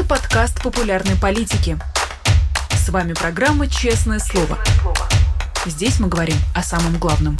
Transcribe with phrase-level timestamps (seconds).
[0.00, 1.76] Это подкаст популярной политики.
[2.70, 4.58] С вами программа «Честное слово».
[5.66, 7.36] Здесь мы говорим о самом главном.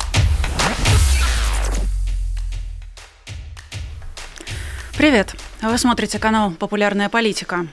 [4.95, 5.35] Привет!
[5.63, 7.67] Вы смотрите канал «Популярная политика».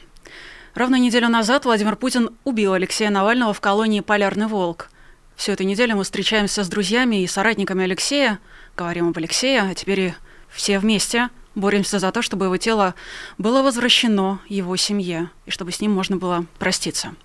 [0.73, 4.89] Ровно неделю назад Владимир Путин убил Алексея Навального в колонии «Полярный волк».
[5.35, 8.39] Всю эту неделю мы встречаемся с друзьями и соратниками Алексея,
[8.77, 10.13] говорим об Алексее, а теперь и
[10.49, 12.95] все вместе боремся за то, чтобы его тело
[13.37, 17.15] было возвращено его семье, и чтобы с ним можно было проститься.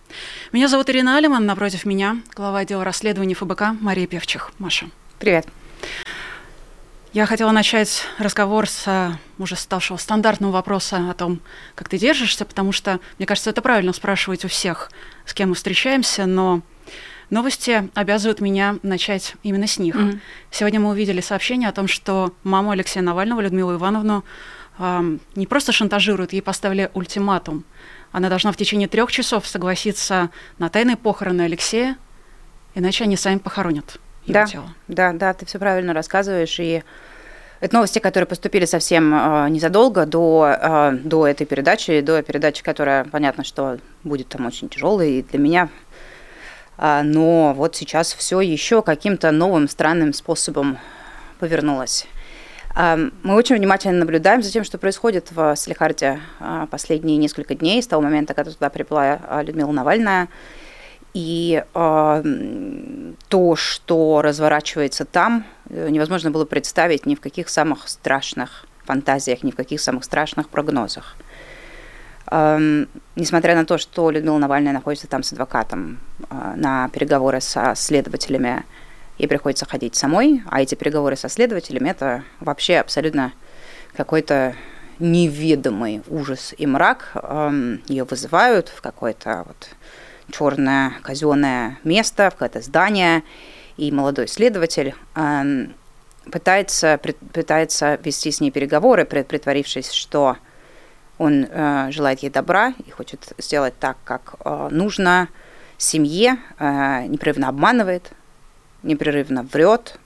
[0.53, 4.51] Меня зовут Ирина Алиман, напротив меня глава отдела расследований ФБК Мария Певчих.
[4.59, 4.87] Маша.
[5.19, 5.47] Привет.
[7.13, 11.41] Я хотела начать разговор с уже ставшего стандартного вопроса о том,
[11.75, 14.91] как ты держишься, потому что, мне кажется, это правильно спрашивать у всех,
[15.27, 16.63] с кем мы встречаемся, но
[17.33, 19.97] новости обязывают меня начать именно с них.
[19.97, 20.19] Mm-hmm.
[20.51, 24.23] Сегодня мы увидели сообщение о том, что маму Алексея Навального, Людмилу Ивановну,
[24.79, 27.65] э, не просто шантажируют, ей поставили ультиматум.
[28.13, 31.97] Она должна в течение трех часов согласиться на тайные похороны Алексея,
[32.75, 34.75] иначе они сами похоронят его да, тело.
[34.87, 36.61] Да, да, ты все правильно рассказываешь.
[36.61, 36.83] И
[37.61, 43.05] это новости, которые поступили совсем э, незадолго до, э, до этой передачи, до передачи, которая,
[43.05, 45.69] понятно, что будет там очень тяжелой и для меня.
[46.79, 50.79] Э, но вот сейчас все еще каким-то новым странным способом
[51.39, 52.07] повернулось.
[52.77, 57.83] Э, мы очень внимательно наблюдаем за тем, что происходит в Салихарде э, последние несколько дней,
[57.83, 60.29] с того момента, когда туда прибыла Людмила Навальная.
[61.15, 61.63] И
[63.33, 69.51] то, что разворачивается там, э, невозможно было представить ни в каких самых страшных фантазиях, ни
[69.51, 71.17] в каких самых страшных прогнозах.
[72.35, 75.99] Эм, несмотря на то, что Людмила Навальная находится там с адвокатом
[76.31, 78.65] э, на переговоры со следователями,
[79.19, 83.35] ей приходится ходить самой, а эти переговоры со следователями это вообще абсолютно
[83.95, 84.55] какой-то
[84.99, 87.11] неведомый ужас и мрак.
[87.17, 89.69] Эм, ее вызывают в какой-то вот
[90.31, 93.25] черное казенное место, в какое-то здание,
[93.77, 95.67] и молодой следователь э,
[96.31, 96.99] пытается,
[97.35, 100.39] пытается вести с ней переговоры, притворившись, что
[101.19, 105.29] он э, желает ей добра и хочет сделать так, как э, нужно
[105.79, 108.13] семье, э, непрерывно обманывает,
[108.83, 109.99] непрерывно врет,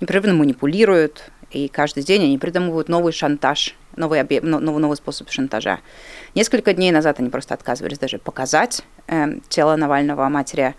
[0.00, 4.40] непрерывно манипулирует, и каждый день они придумывают новый шантаж, новый, объ...
[4.42, 5.80] новый, новый способ шантажа.
[6.34, 10.74] Несколько дней назад они просто отказывались даже показать э, тело Навального матери.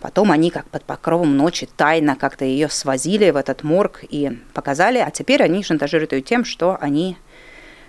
[0.00, 4.98] Потом они как под покровом ночи тайно как-то ее свозили в этот морг и показали,
[4.98, 7.16] а теперь они шантажируют ее тем, что они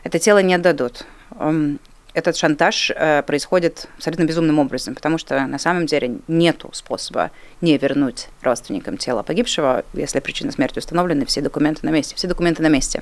[0.04, 1.06] это тело не отдадут.
[1.40, 1.80] Эм,
[2.14, 7.32] этот шантаж э, происходит абсолютно безумным образом, потому что на самом деле нет способа
[7.62, 12.16] не вернуть родственникам тело погибшего, если причина смерти установлена, все документы на месте.
[12.16, 13.02] Все документы на месте.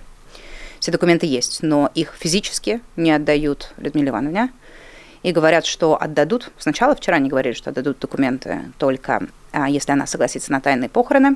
[0.80, 4.52] Все документы есть, но их физически не отдают Людмиле Ивановне.
[5.24, 6.52] И говорят, что отдадут.
[6.58, 11.36] Сначала вчера они говорили, что отдадут документы только а, если она согласится на тайные похороны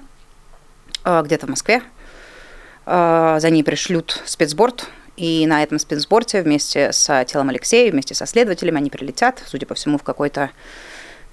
[1.04, 1.82] а, где-то в Москве.
[2.86, 8.26] А, за ней пришлют спецборд и на этом спецборте вместе с телом Алексея, вместе со
[8.26, 10.50] следователями они прилетят, судя по всему, в какой-то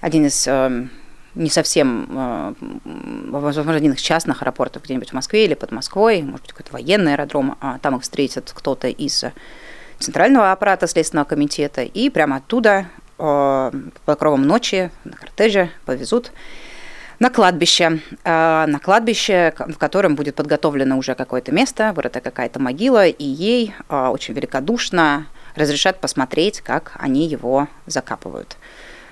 [0.01, 0.87] один из э,
[1.35, 2.55] не совсем, э,
[3.29, 7.15] возможно, один из частных аэропортов где-нибудь в Москве или под Москвой, может быть, какой-то военный
[7.15, 9.25] аэродром, а там их встретит кто-то из
[9.99, 12.87] центрального аппарата Следственного комитета, и прямо оттуда
[13.19, 13.73] э, по
[14.05, 16.33] покровам ночи на кортеже повезут
[17.21, 23.07] на кладбище, э, на кладбище, в котором будет подготовлено уже какое-то место, вырыта какая-то могила,
[23.07, 28.57] и ей э, очень великодушно разрешат посмотреть, как они его закапывают.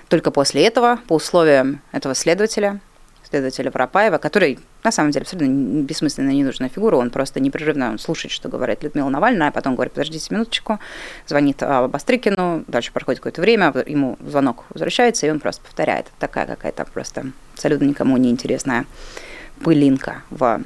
[0.08, 2.80] Только после этого, по условиям этого следователя,
[3.28, 8.48] следователя Воропаева, который на самом деле абсолютно бессмысленная, ненужная фигура, он просто непрерывно слушает, что
[8.48, 10.78] говорит Людмила Навальная, а потом говорит, подождите минуточку,
[11.26, 16.06] звонит а, Бастрыкину, дальше проходит какое-то время, ему звонок возвращается, и он просто повторяет.
[16.18, 18.86] Такая какая-то просто абсолютно никому не интересная
[19.62, 20.60] пылинка в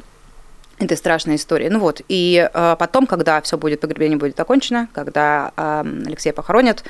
[0.79, 1.69] этой страшной истории.
[1.69, 6.85] Ну вот, и э, потом, когда все будет, погребение будет окончено, когда э, Алексея похоронят,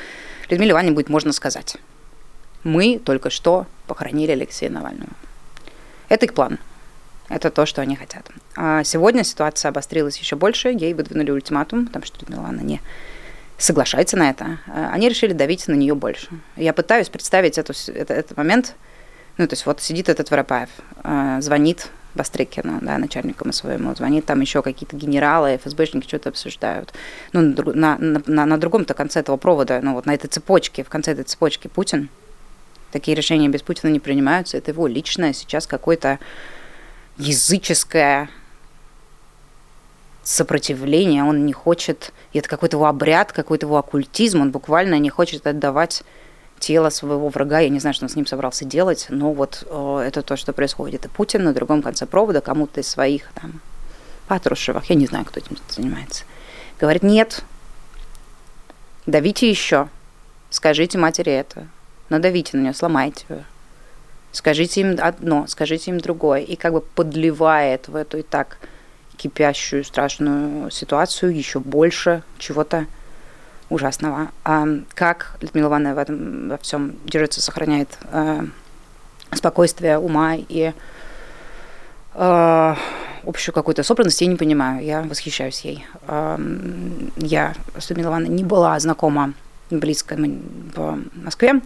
[0.53, 1.77] Людмиле Ивановне будет можно сказать,
[2.63, 5.11] мы только что похоронили Алексея Навального.
[6.13, 6.59] Это их план.
[7.31, 8.29] Это то, что они хотят.
[8.55, 10.69] А сегодня ситуация обострилась еще больше.
[10.69, 12.83] Ей выдвинули ультиматум, потому что Милана не
[13.57, 14.59] соглашается на это.
[14.67, 16.29] А они решили давить на нее больше.
[16.55, 18.75] Я пытаюсь представить эту, это, этот момент.
[19.39, 20.69] Ну, то есть вот сидит этот Воропаев,
[21.03, 26.93] а, звонит Бастрыкину, да, начальнику своему, звонит там еще какие-то генералы, ФСБшники что-то обсуждают.
[27.33, 30.91] Ну, на, на, на, на другом-то конце этого провода, ну, вот на этой цепочке, в
[30.91, 32.11] конце этой цепочки Путин.
[32.93, 34.59] Такие решения без Путина не принимаются.
[34.59, 36.19] Это его личное сейчас какое-то
[37.17, 38.29] языческое
[40.23, 45.47] сопротивления, он не хочет, это какой-то его обряд, какой-то его оккультизм, он буквально не хочет
[45.47, 46.05] отдавать
[46.61, 47.59] тело своего врага.
[47.59, 50.53] Я не знаю, что он с ним собрался делать, но вот э, это то, что
[50.53, 51.05] происходит.
[51.05, 53.61] И Путин на другом конце провода кому-то из своих там
[54.29, 56.25] Патрушевых, я не знаю, кто этим занимается,
[56.81, 57.43] говорит, нет,
[59.07, 59.89] давите еще,
[60.51, 61.67] скажите матери это,
[62.13, 63.45] надавите на нее, сломайте ее.
[64.31, 66.41] Скажите им одно, скажите им другое.
[66.41, 68.59] И как бы подливает в эту и так
[69.17, 72.87] кипящую страшную ситуацию еще больше чего-то
[73.69, 74.31] ужасного.
[74.45, 78.43] А как Людмила Ивановна в этом во всем держится, сохраняет э,
[79.33, 80.73] спокойствие ума и
[82.15, 82.75] э,
[83.25, 84.85] общую какую-то собранность, я не понимаю.
[84.85, 85.87] Я восхищаюсь ей.
[86.09, 86.39] Э,
[87.17, 89.35] я с Людмилой Ивановной не была знакома
[89.71, 91.61] близко в Москве.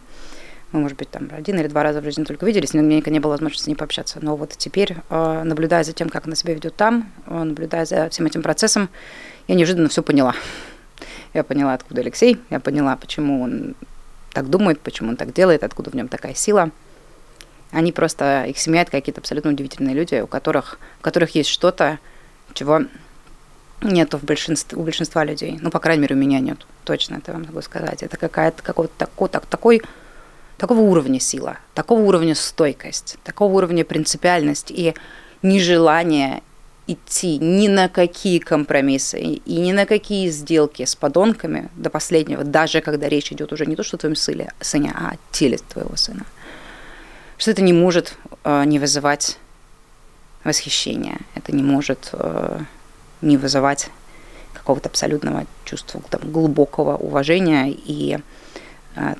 [0.72, 3.00] Мы, может быть, там один или два раза в жизни только виделись, но у меня
[3.04, 4.18] не было возможности с ней пообщаться.
[4.20, 8.08] Но вот теперь, э, наблюдая за тем, как она себя ведет там, э, наблюдая за
[8.10, 8.88] всем этим процессом,
[9.46, 10.34] я неожиданно все поняла.
[11.34, 13.74] Я поняла, откуда Алексей, я поняла, почему он
[14.32, 16.70] так думает, почему он так делает, откуда в нем такая сила.
[17.70, 21.98] Они просто, их семья это какие-то абсолютно удивительные люди, у которых, у которых есть что-то,
[22.54, 22.82] чего
[23.82, 25.58] нету в большинстве, у большинства людей.
[25.60, 26.66] Ну, по крайней мере, у меня нет.
[26.84, 28.02] Точно это вам могу сказать.
[28.02, 29.82] Это какая-то какой-то такой, так, такой,
[30.56, 34.94] такого уровня сила, такого уровня стойкость, такого уровня принципиальность и
[35.42, 36.42] нежелание
[36.86, 42.80] идти ни на какие компромиссы и ни на какие сделки с подонками до последнего, даже
[42.80, 45.96] когда речь идет уже не то, что о твоем сыне, сыне а о теле твоего
[45.96, 46.24] сына.
[47.38, 48.14] Что это не может
[48.44, 49.38] э, не вызывать
[50.44, 52.60] восхищения, это не может э,
[53.20, 53.90] не вызывать
[54.54, 58.18] какого-то абсолютного чувства там, глубокого уважения и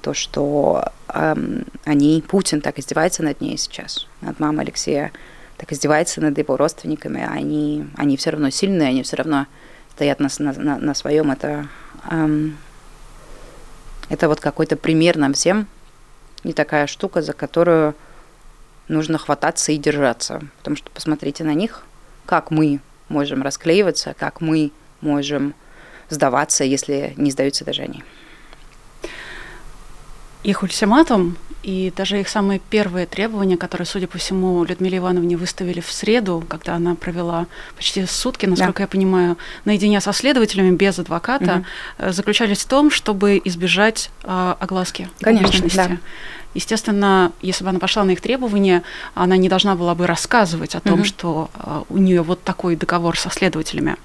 [0.02, 5.12] то, что они, Путин так издевается над ней сейчас, над мамой Алексея,
[5.56, 9.46] так издевается над его родственниками, а они, они все равно сильные, они все равно
[9.92, 11.30] стоят на, на, на своем.
[11.30, 11.68] Это,
[12.10, 12.58] эм,
[14.08, 15.66] это вот какой-то пример нам всем,
[16.44, 17.94] не такая штука, за которую
[18.88, 20.42] нужно хвататься и держаться.
[20.58, 21.82] Потому что посмотрите на них,
[22.26, 25.54] как мы можем расклеиваться, как мы можем
[26.10, 28.04] сдаваться, если не сдаются даже они.
[30.46, 35.80] Их ультиматум и даже их самые первые требования, которые, судя по всему, Людмиле Ивановне выставили
[35.80, 38.82] в среду, когда она провела почти сутки, насколько да.
[38.84, 41.64] я понимаю, наедине со следователями без адвоката,
[41.98, 42.12] угу.
[42.12, 45.96] заключались в том, чтобы избежать э, огласки Конечно, да.
[46.54, 48.84] Естественно, если бы она пошла на их требования,
[49.14, 51.04] она не должна была бы рассказывать о том, угу.
[51.04, 53.96] что э, у нее вот такой договор со следователями.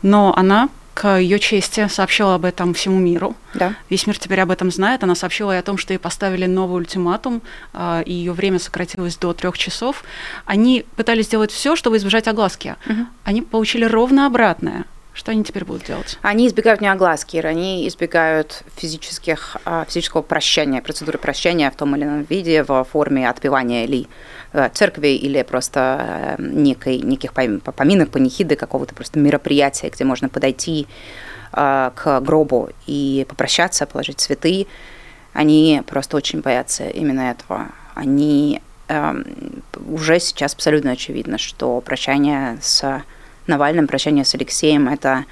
[0.00, 3.36] Но она к ее чести сообщила об этом всему миру.
[3.52, 3.74] Да.
[3.90, 5.04] Весь мир теперь об этом знает.
[5.04, 7.42] Она сообщила и о том, что ей поставили новый ультиматум,
[7.74, 10.04] а, и ее время сократилось до трех часов.
[10.46, 12.76] Они пытались сделать все, чтобы избежать огласки.
[12.86, 13.06] Угу.
[13.24, 14.86] Они получили ровно обратное.
[15.12, 16.18] Что они теперь будут делать?
[16.22, 22.04] Они избегают не огласки, они избегают физических, а, физического прощания, процедуры прощания в том или
[22.04, 24.35] ином виде, в форме отпевания или Э,
[24.72, 30.86] церкви или просто э, некой, неких поминок, панихиды, какого-то просто мероприятия, где можно подойти
[31.52, 34.66] э, к гробу и попрощаться, положить цветы,
[35.36, 37.68] они просто очень боятся именно этого.
[37.94, 43.02] Они эм, уже сейчас абсолютно очевидно, что прощание с
[43.46, 45.26] Навальным, прощание с Алексеем– это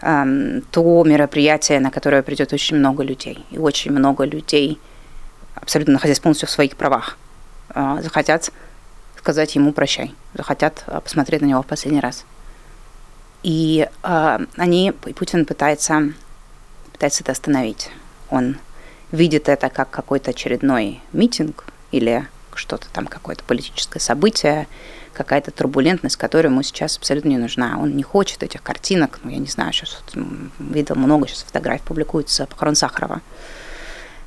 [0.00, 3.44] эм, то мероприятие, на которое придет очень много людей.
[3.50, 4.78] И очень много людей,
[5.54, 7.18] абсолютно находясь полностью в своих правах,
[7.74, 8.50] захотят
[9.20, 12.24] сказать ему прощай, захотят а, посмотреть на него в последний раз.
[13.42, 16.12] И э, они, и Путин пытается,
[16.92, 17.90] пытается это остановить.
[18.30, 18.56] Он
[19.12, 24.68] видит это как какой-то очередной митинг или что-то там, какое-то политическое событие,
[25.12, 27.78] какая-то турбулентность, которая ему сейчас абсолютно не нужна.
[27.78, 30.02] Он не хочет этих картинок, ну, я не знаю, сейчас
[30.58, 33.20] видел много сейчас фотографий, публикуется похорон Сахарова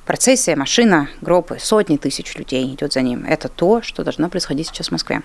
[0.06, 3.26] процессия, машина, группы, сотни тысяч людей идет за ним.
[3.26, 5.22] Это то, что должно происходить сейчас в Москве.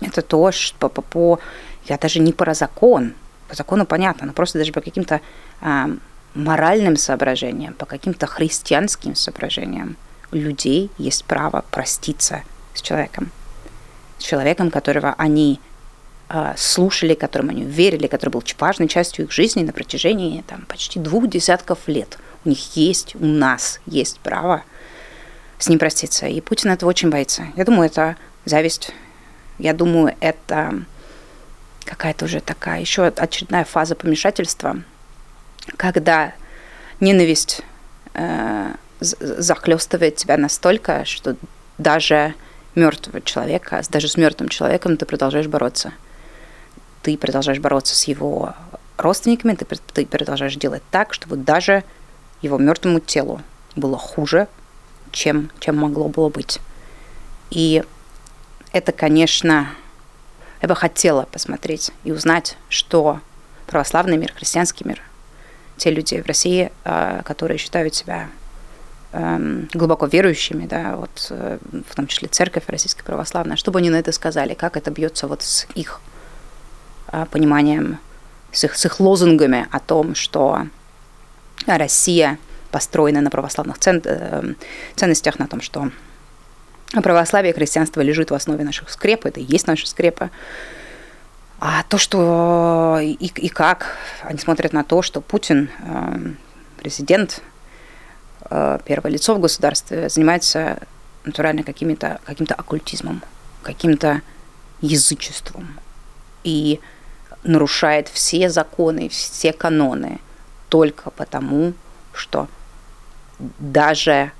[0.00, 1.40] Это то, что по, по
[1.86, 3.14] я даже не про закон,
[3.48, 5.20] по закону понятно, но просто даже по каким-то
[5.60, 5.90] а,
[6.34, 9.96] моральным соображениям, по каким-то христианским соображениям
[10.30, 12.42] у людей есть право проститься
[12.74, 13.30] с человеком.
[14.18, 15.60] С человеком, которого они
[16.28, 21.00] а, слушали, которому они верили, который был важной частью их жизни на протяжении там, почти
[21.00, 24.62] двух десятков лет– них есть, у нас есть право
[25.58, 26.26] с ним проститься.
[26.26, 27.48] И Путин этого очень боится.
[27.56, 28.92] Я думаю, это зависть.
[29.58, 30.82] Я думаю, это
[31.84, 34.82] какая-то уже такая еще очередная фаза помешательства,
[35.76, 36.34] когда
[37.00, 37.62] ненависть
[38.14, 41.36] э, захлестывает тебя настолько, что
[41.78, 42.34] даже
[42.74, 45.92] мертвого человека, даже с мертвым человеком ты продолжаешь бороться.
[47.02, 48.54] ты продолжаешь бороться с его
[48.96, 51.84] родственниками, ты, ты продолжаешь делать так, чтобы даже
[52.42, 53.40] его мертвому телу
[53.76, 54.48] было хуже,
[55.12, 56.60] чем, чем могло было быть.
[57.50, 57.82] И
[58.72, 59.68] это, конечно,
[60.60, 63.20] я бы хотела посмотреть и узнать, что
[63.66, 65.00] православный мир, христианский мир,
[65.76, 68.28] те люди в России, а, которые считают себя
[69.12, 73.96] эм, глубоко верующими, да, вот э, в том числе церковь российская православная, чтобы они на
[73.96, 76.00] это сказали, как это бьется вот с их
[77.06, 77.98] а, пониманием,
[78.52, 80.66] с их, с их лозунгами о том, что
[81.76, 82.38] Россия
[82.70, 84.54] построена на православных цен, э,
[84.94, 85.90] ценностях, на том, что
[87.02, 90.30] православие и христианство лежит в основе наших скреп, это и есть наши скрепы.
[91.60, 96.32] А то, что и, и как они смотрят на то, что Путин, э,
[96.78, 97.42] президент,
[98.50, 100.78] э, первое лицо в государстве, занимается
[101.24, 103.22] натурально каким-то каким оккультизмом,
[103.62, 104.22] каким-то
[104.80, 105.80] язычеством
[106.44, 106.80] и
[107.42, 110.20] нарушает все законы, все каноны
[110.68, 111.72] только потому,
[112.12, 112.48] что
[113.38, 114.32] даже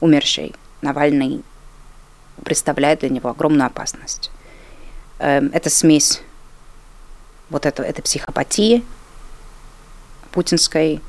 [0.00, 1.42] умерший Навальный
[2.44, 4.30] представляет для него огромную опасность.
[5.18, 6.22] Эм, это смесь
[7.48, 8.84] вот это, этой психопатии
[10.32, 11.00] путинской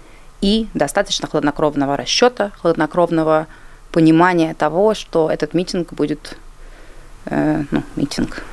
[0.41, 3.47] и достаточно хладнокровного расчета, хладнокровного
[3.91, 6.37] понимания того, что этот митинг будет,
[7.25, 8.43] э, ну, митинг,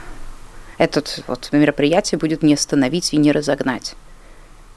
[0.78, 3.94] этот вот мероприятие будет не остановить и не разогнать.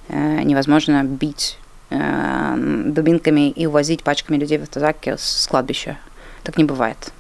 [0.10, 1.58] Э, невозможно бить
[1.90, 5.98] э, дубинками и увозить пачками людей в автозаке с кладбища.
[6.44, 7.12] Так не бывает.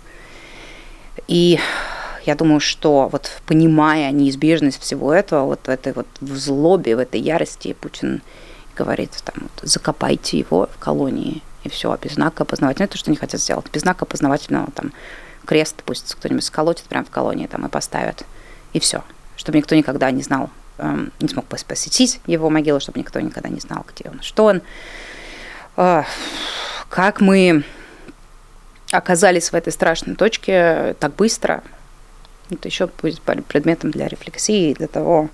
[1.27, 1.59] И
[2.25, 6.99] я думаю, что вот понимая неизбежность всего этого, вот в этой вот в злобе, в
[6.99, 8.21] этой ярости, Путин
[8.75, 13.17] говорит, там, вот, закопайте его в колонии, и все, без знака опознавательного, это что они
[13.17, 14.93] хотят сделать, без знака опознавательного, там,
[15.45, 18.23] крест пусть кто-нибудь сколотит прямо в колонии там и поставят,
[18.73, 19.03] и все,
[19.35, 23.85] чтобы никто никогда не знал, не смог посетить его могилу, чтобы никто никогда не знал,
[23.87, 24.61] где он, что он.
[26.89, 27.63] Как мы
[28.91, 31.63] оказались в этой страшной точке так быстро,
[32.49, 35.29] это еще будет предметом для рефлексии, для того,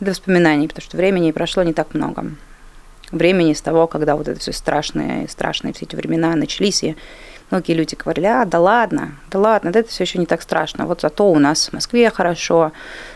[0.00, 2.32] для воспоминаний, потому что времени прошло не так много.
[3.10, 6.96] Времени с того, когда вот это все страшные, страшные все эти времена начались, и
[7.50, 10.86] многие люди говорили, а, да ладно, да ладно, да это все еще не так страшно.
[10.86, 12.72] Вот зато у нас в Москве хорошо,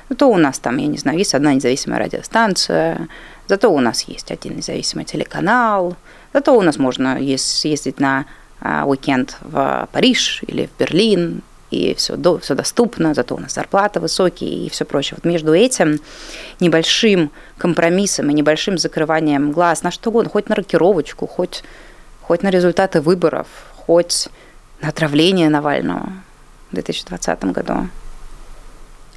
[0.08, 3.08] зато у нас там, я не знаю, есть одна независимая радиостанция,
[3.46, 5.96] зато у нас есть один независимый телеканал,
[6.32, 8.26] зато у нас можно ездить на
[8.60, 11.42] а, уикенд в Париж или в Берлин,
[11.74, 15.16] и все, до, все доступно, зато у нас зарплата высокие и все прочее.
[15.16, 16.00] Вот между этим
[16.60, 21.64] небольшим компромиссом и небольшим закрыванием глаз на что угодно, хоть на рокировочку, хоть,
[22.22, 24.28] хоть на результаты выборов, хоть
[24.80, 26.12] на отравление Навального
[26.70, 27.88] в 2020 году.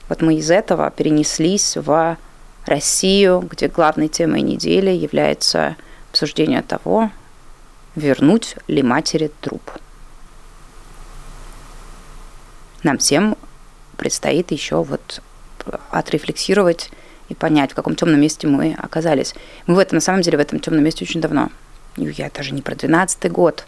[0.10, 2.18] Вот мы из этого перенеслись в
[2.66, 5.76] Россию, где главной темой недели является
[6.12, 7.12] обсуждение того,
[7.96, 9.72] вернуть ли матери труп.
[12.84, 13.38] Нам всем
[13.98, 15.22] предстоит еще вот
[15.90, 16.92] отрефлексировать
[17.30, 19.36] и понять, в каком темном месте мы оказались.
[19.66, 21.50] Мы в этом, на самом деле, в этом темном месте очень давно.
[21.98, 23.66] Я даже не про 12 год,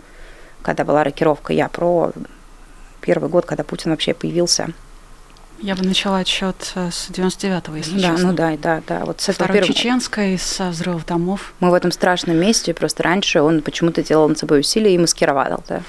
[0.62, 2.12] когда была рокировка, я про
[3.02, 4.70] первый год, когда Путин вообще появился.
[5.62, 8.28] Я бы начала отсчет э, с 99-го, если да, честно.
[8.30, 9.06] Ну да, да, да.
[9.06, 9.74] Вот с Второй первого...
[9.74, 11.54] чеченской, со взрывов домов.
[11.60, 15.62] Мы в этом страшном месте, просто раньше он почему-то делал над собой усилия и маскировал,
[15.68, 15.82] да.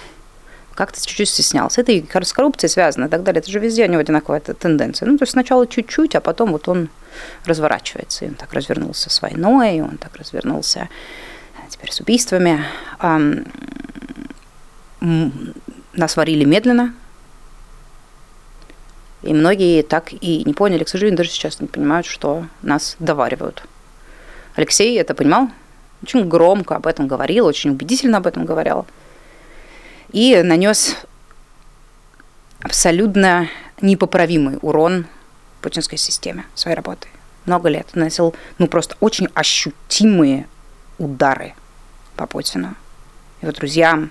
[0.80, 1.82] Как-то чуть-чуть стеснялся.
[1.82, 3.40] Это и с коррупцией связано и так далее.
[3.40, 5.06] Это же везде у него одинаковая тенденция.
[5.06, 6.88] Ну, то есть сначала чуть-чуть, а потом вот он
[7.44, 8.24] разворачивается.
[8.24, 10.88] И он так развернулся с войной, и он так развернулся
[11.68, 12.64] теперь с убийствами.
[15.92, 16.94] Нас варили медленно,
[19.20, 23.64] и многие так и не поняли, к сожалению, даже сейчас не понимают, что нас доваривают.
[24.56, 25.50] Алексей это понимал,
[26.02, 28.86] очень громко об этом говорил, очень убедительно об этом говорил.
[30.12, 30.96] И нанес
[32.62, 33.48] абсолютно
[33.80, 35.06] непоправимый урон
[35.60, 37.08] путинской системе своей работы.
[37.46, 40.46] Много лет наносил ну, просто очень ощутимые
[40.98, 41.54] удары
[42.16, 42.74] по Путину,
[43.40, 44.10] его друзьям,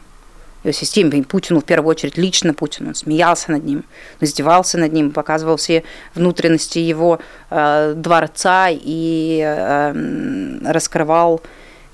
[0.64, 2.90] его системе, Путину в первую очередь, лично Путину.
[2.90, 3.84] Он смеялся над ним,
[4.20, 5.84] издевался над ним, показывал все
[6.16, 11.42] внутренности его э, дворца и э, раскрывал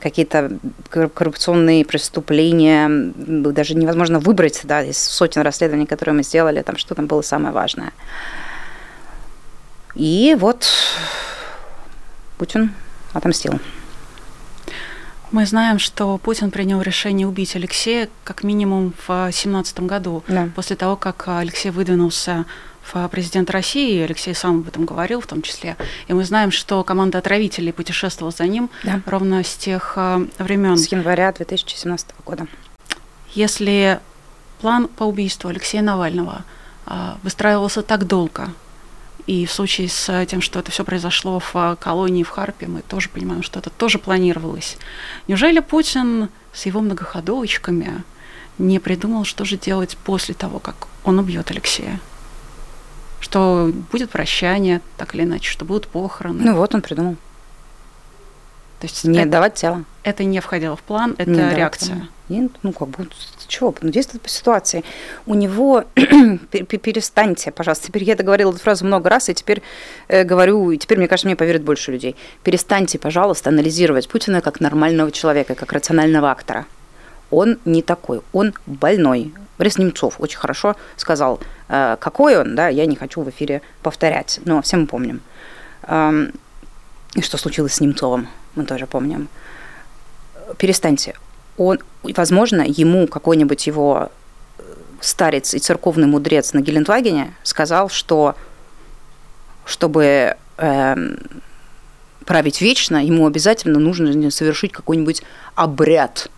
[0.06, 0.60] какие-то
[0.92, 7.08] коррупционные преступления, даже невозможно выбрать да, из сотен расследований, которые мы сделали, там что там
[7.08, 7.92] было самое важное.
[9.96, 10.68] И вот
[12.38, 12.72] Путин
[13.14, 13.60] отомстил.
[15.32, 20.50] Мы знаем, что Путин принял решение убить Алексея как минимум в 2017 году, да.
[20.56, 22.46] после того, как Алексей выдвинулся
[23.12, 25.76] президент России, Алексей сам об этом говорил в том числе.
[26.08, 29.02] И мы знаем, что команда отравителей путешествовала за ним да.
[29.06, 30.78] ровно с тех э, времен.
[30.78, 32.48] С января 2017 года.
[33.34, 34.00] Если
[34.60, 36.44] план по убийству Алексея Навального
[36.86, 38.50] э, выстраивался так долго,
[39.28, 43.10] и в случае с тем, что это все произошло в колонии в Харпе, мы тоже
[43.10, 44.78] понимаем, что это тоже планировалось.
[45.28, 48.04] Неужели Путин с его многоходовочками
[48.60, 52.00] не придумал, что же делать после того, как он убьет Алексея?
[53.20, 56.44] Что будет прощание, так или иначе, что будут похороны.
[56.44, 57.16] Ну вот он придумал.
[58.80, 59.84] То есть не это, отдавать тело.
[60.04, 62.08] Это не входило в план, это не реакция.
[62.28, 63.08] Нет, ну как бы,
[63.48, 64.84] чего, ну действует по ситуации.
[65.26, 69.62] У него, перестаньте, пожалуйста, теперь я договорила эту фразу много раз, и теперь
[70.08, 72.16] э, говорю, и теперь, мне кажется, мне поверит больше людей.
[72.44, 76.66] Перестаньте, пожалуйста, анализировать Путина как нормального человека, как рационального актора.
[77.30, 79.34] Он не такой, он больной.
[79.58, 84.40] Борис Немцов очень хорошо сказал, э, какой он, да, я не хочу в эфире повторять,
[84.46, 85.22] но все мы помним.
[85.84, 86.34] Эм,
[87.14, 89.30] и что случилось с Немцовым, мы тоже помним.
[90.58, 91.16] Перестаньте.
[91.58, 94.10] Он, возможно, ему какой-нибудь его
[94.58, 94.64] э,
[95.00, 98.36] старец и церковный мудрец на Гелендвагене сказал, что
[99.64, 100.96] чтобы э,
[102.26, 105.24] править вечно, ему обязательно нужно совершить какой-нибудь
[105.56, 106.30] обряд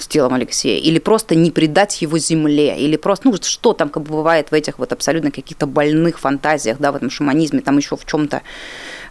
[0.00, 4.02] с телом Алексея, или просто не предать его земле, или просто, ну, что там как
[4.04, 7.96] бы бывает в этих вот абсолютно каких-то больных фантазиях, да, в этом шаманизме, там еще
[7.96, 8.42] в чем-то,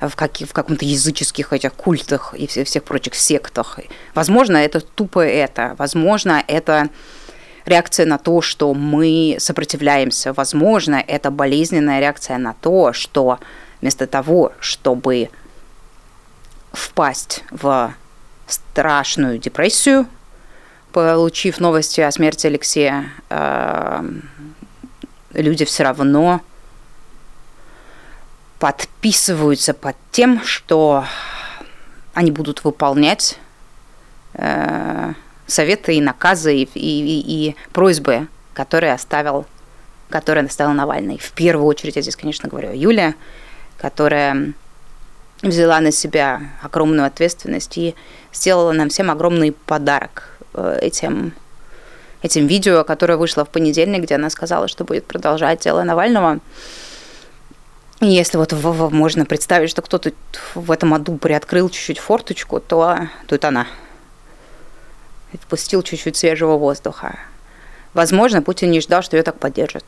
[0.01, 3.79] в, как, в каком-то языческих этих культах и всех, всех прочих сектах.
[4.15, 6.89] Возможно, это тупо это, возможно, это
[7.65, 13.39] реакция на то, что мы сопротивляемся, возможно, это болезненная реакция на то, что
[13.81, 15.29] вместо того, чтобы
[16.71, 17.93] впасть в
[18.47, 20.07] страшную депрессию,
[20.91, 24.03] получив новости о смерти Алексея, э,
[25.33, 26.41] люди все равно
[28.59, 31.05] подписываются под тем, что
[32.13, 33.39] они будут выполнять
[34.33, 35.13] э,
[35.47, 39.45] советы и наказы и, и, и просьбы, которые оставил,
[40.09, 41.17] которые оставил Навальный.
[41.17, 43.15] В первую очередь я здесь, конечно, говорю о Юле,
[43.77, 44.53] которая
[45.41, 47.95] взяла на себя огромную ответственность и
[48.33, 51.33] сделала нам всем огромный подарок этим,
[52.21, 56.39] этим видео, которое вышло в понедельник, где она сказала, что будет продолжать дело Навального.
[58.01, 58.53] И если вот
[58.91, 60.11] можно представить, что кто-то
[60.55, 63.67] в этом аду приоткрыл чуть-чуть форточку, то, это она.
[65.33, 67.19] Впустил чуть-чуть свежего воздуха.
[67.93, 69.83] Возможно, Путин не ждал, что ее так поддержат.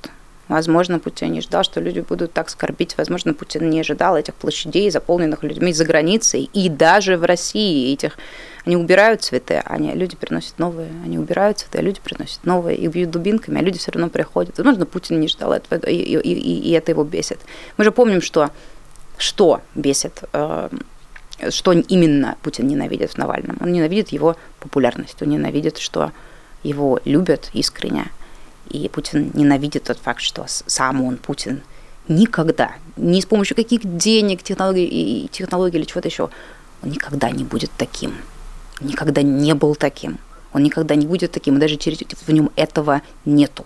[0.48, 2.98] Возможно, Путин не ждал, что люди будут так скорбить.
[2.98, 6.50] Возможно, Путин не ожидал этих площадей, заполненных людьми за границей.
[6.54, 8.18] И даже в России этих
[8.66, 10.90] они убирают цветы, они, люди приносят новые.
[11.04, 12.78] Они убирают цветы, а люди приносят новые.
[12.78, 14.58] И бьют дубинками, а люди все равно приходят.
[14.58, 17.40] Возможно, Путин не ждал этого, и, и, и, и это его бесит.
[17.78, 18.52] Мы же помним, что,
[19.18, 20.70] что бесит, э,
[21.50, 23.58] что именно Путин ненавидит в Навальном.
[23.62, 26.12] Он ненавидит его популярность, он ненавидит, что
[26.64, 28.12] его любят искренне.
[28.72, 31.62] И Путин ненавидит тот факт, что сам он, Путин,
[32.08, 36.30] никогда, ни с помощью каких денег, технологий, технологий или чего-то еще,
[36.84, 38.16] он никогда не будет таким
[38.82, 40.18] никогда не был таким.
[40.54, 43.66] Он никогда не будет таким, и даже через, в нем этого нету.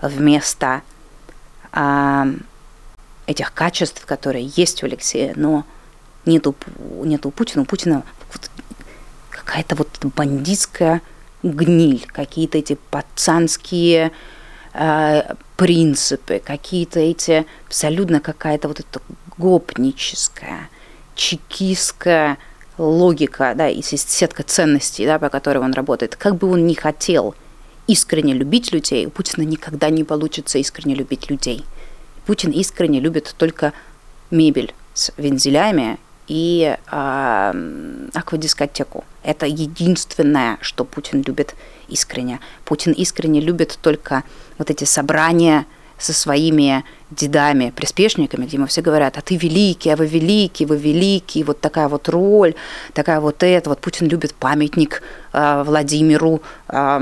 [0.00, 0.82] Вместо
[1.72, 2.26] а,
[3.26, 5.64] этих качеств, которые есть у Алексея, но
[6.24, 6.56] нету,
[7.04, 7.62] нету у Путина.
[7.62, 8.50] У Путина вот
[9.30, 11.02] какая-то вот бандитская
[11.42, 14.12] гниль, какие-то эти пацанские
[14.74, 19.00] э, принципы, какие-то эти абсолютно какая-то вот эта
[19.36, 20.68] гопническая,
[21.14, 22.38] чекистская
[22.76, 27.34] логика, да, и сетка ценностей, да, по которой он работает, как бы он ни хотел
[27.86, 31.64] искренне любить людей, у Путина никогда не получится искренне любить людей.
[32.26, 33.72] Путин искренне любит только
[34.30, 35.98] мебель с вензелями
[36.28, 39.04] и э, аквадискотеку.
[39.22, 41.54] Это единственное, что Путин любит
[41.88, 42.40] искренне.
[42.64, 44.22] Путин искренне любит только
[44.58, 45.66] вот эти собрания
[45.98, 50.76] со своими дедами, приспешниками, где ему все говорят, а ты великий, а вы великий, вы
[50.76, 52.54] великий, вот такая вот роль,
[52.92, 53.70] такая вот это.
[53.70, 56.98] Вот Путин любит памятник э, Владимиру э,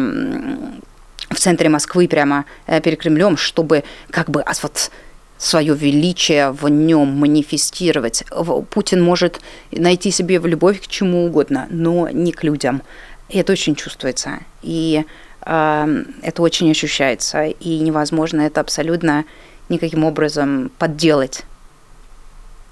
[1.31, 4.91] в центре Москвы, прямо э, перед Кремлем, чтобы как бы вот
[5.39, 8.25] свое величие в нем манифестировать.
[8.71, 12.83] Путин может найти себе в любовь к чему угодно, но не к людям.
[13.29, 14.41] И это очень чувствуется.
[14.63, 15.05] И
[15.43, 19.25] это очень ощущается, и невозможно это абсолютно
[19.69, 21.45] никаким образом подделать.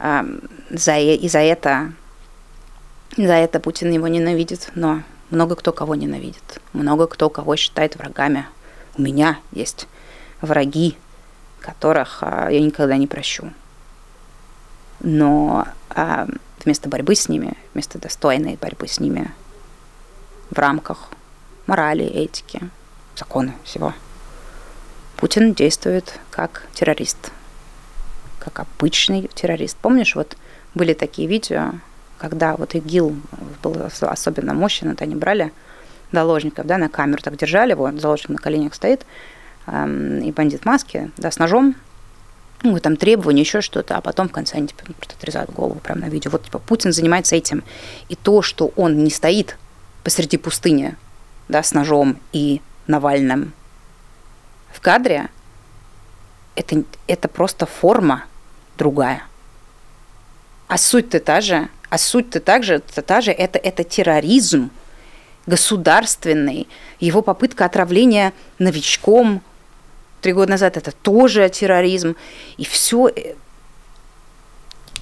[0.00, 1.92] За, и за это
[3.16, 8.46] За это Путин его ненавидит, но много кто кого ненавидит, много кто кого считает врагами.
[8.98, 9.86] У меня есть
[10.40, 10.96] враги,
[11.64, 13.50] которых а, я никогда не прощу.
[15.00, 16.28] Но а,
[16.64, 19.32] вместо борьбы с ними, вместо достойной борьбы с ними
[20.50, 21.08] в рамках
[21.66, 22.60] морали, этики,
[23.16, 23.94] закона всего,
[25.16, 27.32] Путин действует как террорист,
[28.38, 29.78] как обычный террорист.
[29.78, 30.36] Помнишь, вот
[30.74, 31.72] были такие видео,
[32.18, 33.16] когда вот ИГИЛ
[33.62, 35.52] был особенно мощен, это они брали
[36.12, 39.06] заложников, да, на камеру так держали его, заложник на коленях стоит,
[39.66, 41.74] и бандит в маске, да, с ножом,
[42.62, 46.02] ну, там требования, еще что-то, а потом в конце они типа, просто отрезают голову прямо
[46.02, 46.30] на видео.
[46.30, 47.62] Вот типа Путин занимается этим.
[48.08, 49.58] И то, что он не стоит
[50.02, 50.96] посреди пустыни,
[51.48, 53.52] да, с ножом и Навальным
[54.72, 55.28] в кадре,
[56.54, 58.24] это, это просто форма
[58.76, 59.22] другая.
[60.68, 64.70] А суть-то та же, а суть-то также, та же, это, это терроризм
[65.46, 66.66] государственный,
[67.00, 69.42] его попытка отравления новичком
[70.24, 72.16] три года назад, это тоже терроризм.
[72.56, 73.08] И все,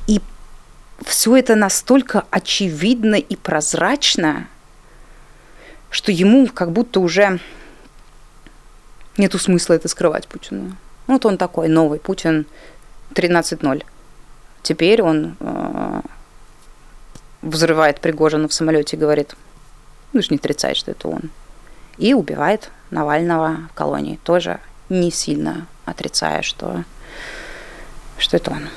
[0.08, 0.20] и
[1.04, 4.48] все это настолько очевидно и прозрачно,
[5.90, 7.38] что ему как будто уже
[9.16, 10.76] нету смысла это скрывать Путину.
[11.06, 12.44] Вот он такой новый Путин
[13.14, 13.84] 13.0.
[14.64, 16.00] Теперь он э,
[17.42, 19.36] взрывает Пригожина в самолете и говорит,
[20.12, 21.30] ну, не отрицает, что это он.
[21.96, 24.58] И убивает Навального в колонии, тоже
[24.92, 26.84] не сильно отрицая, что,
[28.18, 28.68] что это он.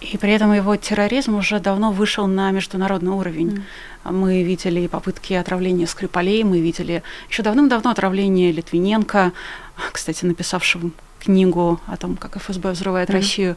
[0.00, 3.64] И при этом его терроризм уже давно вышел на международный уровень.
[4.04, 4.12] Mm.
[4.12, 9.32] Мы видели попытки отравления Скрипалей, мы видели еще давным-давно отравление Литвиненко,
[9.92, 13.12] кстати, написавшего книгу о том, как ФСБ взрывает mm-hmm.
[13.12, 13.56] Россию,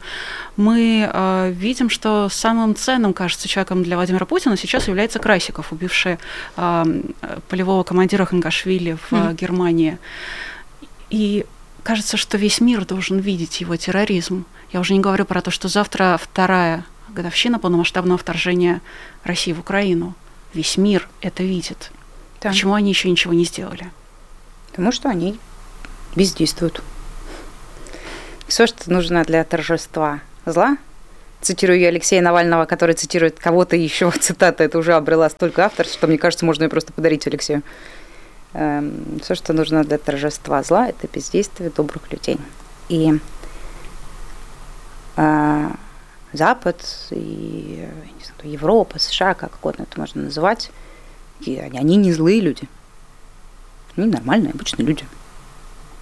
[0.56, 6.18] мы э, видим, что самым ценным, кажется, человеком для Владимира Путина сейчас является Красиков, убивший
[6.56, 7.02] э,
[7.48, 9.34] полевого командира Хангашвили в mm-hmm.
[9.34, 9.98] Германии.
[11.10, 11.46] И
[11.82, 14.44] кажется, что весь мир должен видеть его терроризм.
[14.72, 18.80] Я уже не говорю про то, что завтра вторая годовщина полномасштабного вторжения
[19.24, 20.14] России в Украину.
[20.54, 21.90] Весь мир это видит.
[22.40, 22.50] Да.
[22.50, 23.90] Почему они еще ничего не сделали?
[24.70, 25.38] Потому что они
[26.16, 26.82] бездействуют.
[28.46, 30.76] Все, что нужно для торжества зла,
[31.40, 36.06] цитирую я Алексея Навального, который цитирует кого-то еще, цитата, это уже обрела столько авторств, что
[36.06, 37.62] мне кажется, можно ее просто подарить Алексею.
[38.54, 42.38] Эм, Все, что нужно для торжества зла, это бездействие добрых людей.
[42.88, 43.18] И
[45.16, 45.70] э,
[46.32, 47.88] Запад и
[48.18, 50.70] не знаю, Европа, США, как угодно это можно называть,
[51.40, 52.68] и они, они не злые люди.
[53.96, 55.04] Они нормальные, обычные люди.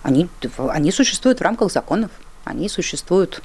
[0.03, 2.11] Они, они существуют в рамках законов
[2.45, 3.43] они существуют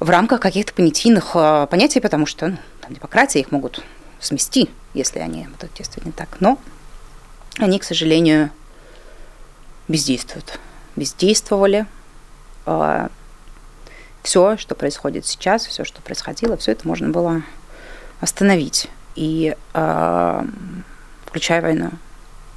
[0.00, 3.82] в рамках каких-то понятийных э, понятий, потому что ну, там, демократия их могут
[4.20, 6.28] смести, если они будут действовать не так.
[6.40, 6.58] Но
[7.58, 8.50] они, к сожалению,
[9.88, 10.58] бездействуют.
[10.96, 11.86] Бездействовали.
[12.66, 13.08] Э,
[14.22, 17.42] все, что происходит сейчас, все, что происходило, все это можно было
[18.20, 18.88] остановить.
[19.14, 20.44] И э,
[21.26, 21.90] включая войну,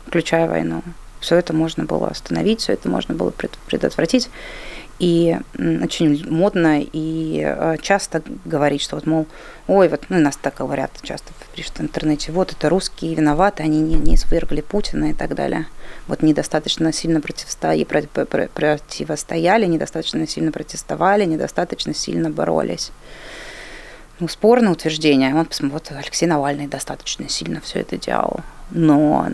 [0.07, 0.83] включая войну,
[1.19, 4.29] все это можно было остановить, все это можно было предотвратить.
[5.01, 9.25] И очень модно и э, часто говорить, что вот, мол,
[9.65, 13.95] ой, вот, ну, нас так говорят часто в интернете, вот это русские виноваты, они не,
[13.95, 15.65] не свергли Путина и так далее.
[16.05, 22.91] Вот недостаточно сильно противостояли, противостояли, недостаточно сильно протестовали, недостаточно сильно боролись.
[24.19, 25.33] Ну, спорное утверждение.
[25.33, 28.41] Вот, вот Алексей Навальный достаточно сильно все это делал.
[28.69, 29.29] Но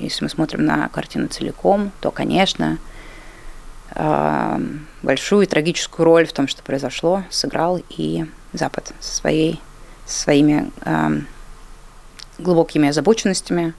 [0.00, 2.78] если мы смотрим на картину целиком, то, конечно,
[5.02, 9.60] большую и трагическую роль в том, что произошло, сыграл и Запад со, своей,
[10.06, 10.70] со своими
[12.38, 13.74] глубокими озабоченностями,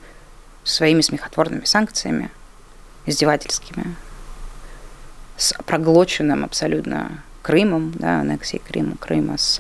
[0.64, 2.30] своими смехотворными санкциями,
[3.06, 3.96] издевательскими,
[5.38, 9.60] с проглоченным абсолютно Крымом, да, аннексией Крыма, Крыма с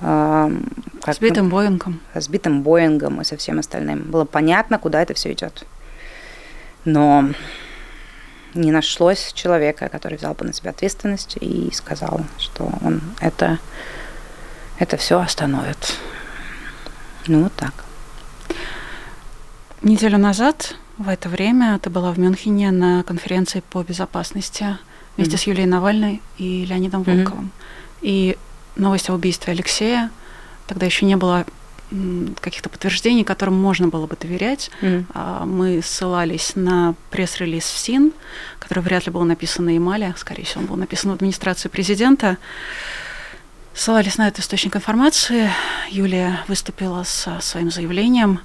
[0.00, 0.50] э,
[1.02, 2.00] как, сбитым Боингом.
[2.14, 4.02] Сбитым Боингом и со всем остальным.
[4.02, 5.66] Было понятно, куда это все идет.
[6.84, 7.30] Но
[8.54, 13.58] не нашлось человека, который взял бы на себя ответственность и сказал, что он это,
[14.78, 15.96] это все остановит.
[17.26, 17.84] Ну, вот так.
[19.82, 24.78] Неделю назад в это время ты была в Мюнхене на конференции по безопасности
[25.16, 25.40] вместе mm-hmm.
[25.40, 27.46] с Юлией Навальной и Леонидом Волковым.
[27.46, 27.98] Mm-hmm.
[28.02, 28.38] И
[28.76, 30.10] новость о убийстве Алексея
[30.66, 31.44] тогда еще не было
[32.40, 34.70] каких-то подтверждений, которым можно было бы доверять.
[34.80, 35.44] Mm-hmm.
[35.46, 38.12] Мы ссылались на пресс-релиз в СИН,
[38.58, 42.38] который вряд ли был написан на Ямале, скорее всего, он был написан в администрации президента.
[43.74, 45.50] ссылались на этот источник информации.
[45.90, 48.40] Юлия выступила со своим заявлением.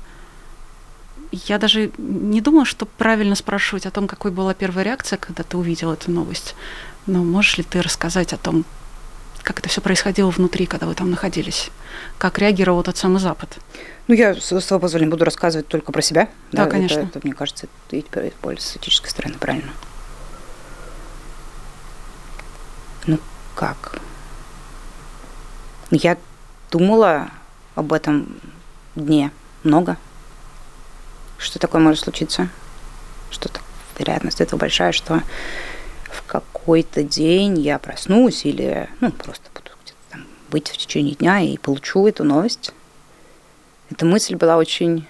[1.31, 5.57] Я даже не думала, что правильно спрашивать о том, какой была первая реакция, когда ты
[5.57, 6.55] увидел эту новость.
[7.05, 8.65] Но можешь ли ты рассказать о том,
[9.49, 11.71] как это все происходило внутри, когда вы там находились?
[12.19, 13.57] Как реагировал тот самый Запад?
[14.07, 16.29] Ну, я, с твоего позволения, буду рассказывать только про себя.
[16.51, 16.99] Да, да конечно.
[16.99, 19.71] Это, это, мне кажется, это более с этической стороны правильно.
[23.07, 23.17] Ну,
[23.55, 23.99] как?
[25.89, 26.15] Я
[26.69, 27.31] думала
[27.73, 28.39] об этом
[28.93, 29.31] дне
[29.63, 29.97] много.
[31.39, 32.49] Что такое может случиться?
[33.31, 33.61] Что то
[33.97, 35.23] вероятность этого большая, что
[36.11, 41.39] в какой-то день я проснусь или ну, просто буду где-то там быть в течение дня
[41.41, 42.71] и получу эту новость.
[43.91, 45.07] Эта мысль была очень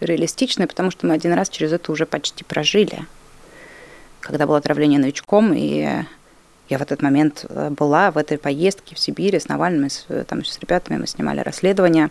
[0.00, 3.06] реалистичная, потому что мы один раз через это уже почти прожили.
[4.20, 6.04] Когда было отравление новичком, и
[6.68, 10.24] я в этот момент э, была в этой поездке в Сибири с Навальным, с, э,
[10.26, 12.10] там, с ребятами, мы снимали расследование.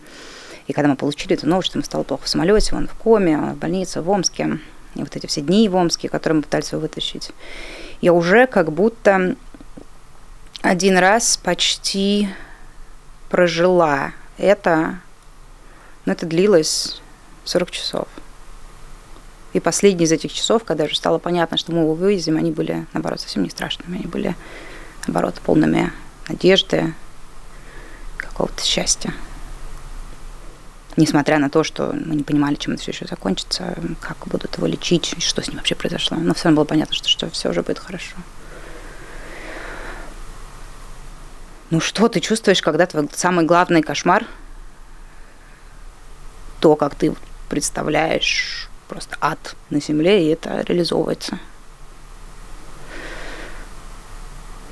[0.66, 3.38] И когда мы получили эту новость, что ему стало плохо в самолете, он в коме,
[3.38, 4.58] он в больнице в Омске,
[4.94, 7.30] и вот эти все дни в Омске, которые мы пытались его вытащить,
[8.00, 9.36] я уже как будто
[10.62, 12.28] один раз почти
[13.28, 15.00] прожила это,
[16.04, 17.00] но это длилось
[17.44, 18.08] 40 часов.
[19.52, 22.86] И последние из этих часов, когда уже стало понятно, что мы его вывезем, они были,
[22.92, 23.96] наоборот, совсем не страшными.
[23.96, 24.36] Они были,
[25.06, 25.90] наоборот, полными
[26.28, 26.92] надежды,
[28.18, 29.12] какого-то счастья.
[30.98, 34.66] Несмотря на то, что мы не понимали, чем это все еще закончится, как будут его
[34.66, 36.16] лечить, что с ним вообще произошло.
[36.16, 38.16] Но все равно было понятно, что, что все уже будет хорошо.
[41.70, 44.26] Ну что ты чувствуешь, когда твой самый главный кошмар,
[46.58, 47.14] то, как ты
[47.48, 51.38] представляешь просто ад на земле, и это реализовывается.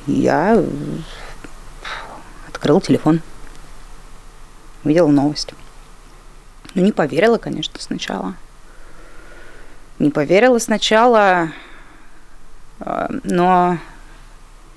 [0.08, 0.60] Я
[2.48, 3.20] открыл телефон,
[4.82, 5.54] увидела новость.
[6.76, 8.34] Ну, не поверила, конечно, сначала.
[9.98, 11.50] Не поверила сначала,
[12.78, 13.78] а, но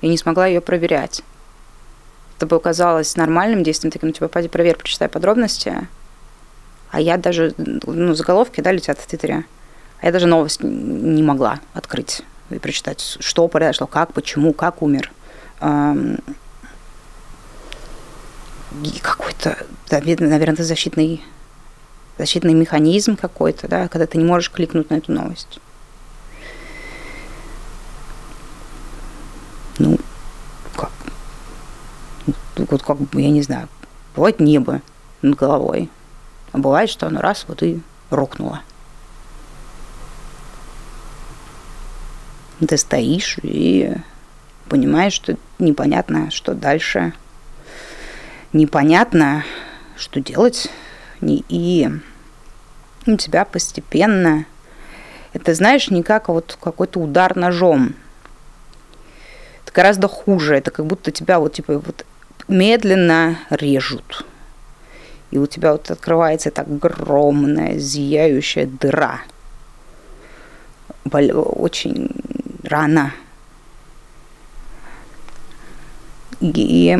[0.02, 1.22] я не смогла ее проверять.
[2.36, 5.86] Это бы казалось нормальным действием, таким, ну, типа, пойди проверь, прочитай подробности–
[6.90, 9.44] а я даже, ну, заголовки, да, летят в Твиттере.
[10.00, 15.12] А я даже новость не могла открыть и прочитать, что произошло, как, почему, как умер.
[19.02, 19.56] Какой-то,
[19.90, 21.22] наверное, защитный,
[22.20, 25.58] защитный механизм какой-то, да, когда ты не можешь кликнуть на эту новость.
[29.78, 29.98] Ну,
[30.76, 30.92] как?
[32.56, 33.70] Вот как, я не знаю,
[34.14, 34.82] бывает небо
[35.22, 35.88] над головой,
[36.52, 37.80] а бывает, что оно раз вот и
[38.10, 38.60] рухнуло.
[42.68, 43.94] Ты стоишь и
[44.68, 47.14] понимаешь, что непонятно, что дальше.
[48.52, 49.42] Непонятно,
[49.96, 50.68] что делать.
[51.22, 51.88] И
[53.06, 54.46] у тебя постепенно
[55.32, 57.94] это, знаешь, не как вот какой-то удар ножом.
[59.64, 60.56] Это гораздо хуже.
[60.56, 62.04] Это как будто тебя вот типа вот
[62.48, 64.24] медленно режут
[65.30, 69.20] и у тебя вот открывается эта огромная зияющая дыра.
[71.04, 72.10] Очень
[72.64, 73.12] рано.
[76.40, 76.98] И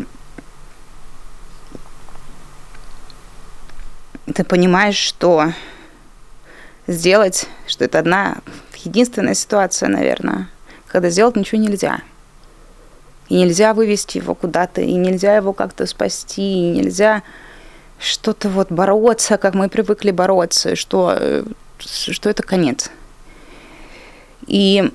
[4.34, 5.52] ты понимаешь, что
[6.90, 8.38] сделать, что это одна
[8.84, 10.48] единственная ситуация, наверное,
[10.86, 12.00] когда сделать ничего нельзя.
[13.28, 17.22] И нельзя вывести его куда-то, и нельзя его как-то спасти, и нельзя
[17.98, 21.44] что-то вот бороться, как мы привыкли бороться, что, э,
[21.78, 22.90] что это конец.
[24.46, 24.90] И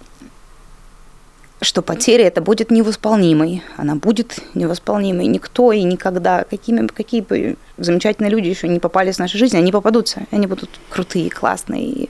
[1.62, 3.64] что потеря это будет невосполнимой.
[3.78, 5.28] Она будет невосполнимой.
[5.28, 9.72] Никто и никогда, какими, какие бы замечательные люди еще не попались в нашу жизнь, они
[9.72, 10.24] попадутся.
[10.32, 12.10] Они будут крутые, классные.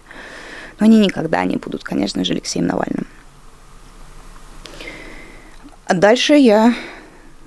[0.80, 3.08] Но они никогда не будут, конечно же, Алексеем Навальным.
[5.86, 6.74] А дальше я,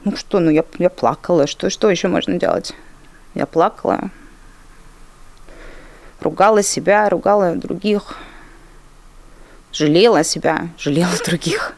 [0.05, 1.47] ну что, ну я, я плакала.
[1.47, 2.75] Что, что еще можно делать?
[3.35, 4.11] Я плакала,
[6.21, 8.17] ругала себя, ругала других,
[9.73, 11.75] жалела себя, жалела других.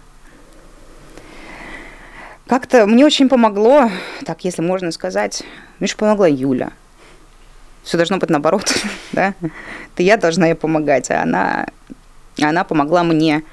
[2.50, 3.92] Как-то мне очень помогло,
[4.26, 5.44] так если можно сказать,
[5.78, 6.72] мне же помогла Юля.
[7.84, 8.74] Все должно быть наоборот,
[9.12, 9.34] да?
[9.40, 11.68] Это я должна ей помогать, а она,
[12.42, 13.44] она помогла мне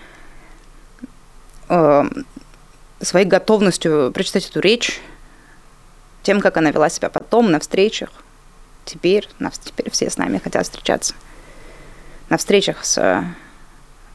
[1.70, 2.06] э,
[3.00, 5.00] своей готовностью прочитать эту речь,
[6.24, 8.10] тем, как она вела себя потом на встречах.
[8.84, 11.14] Теперь, на, теперь все с нами хотят встречаться.
[12.30, 13.24] На встречах с э,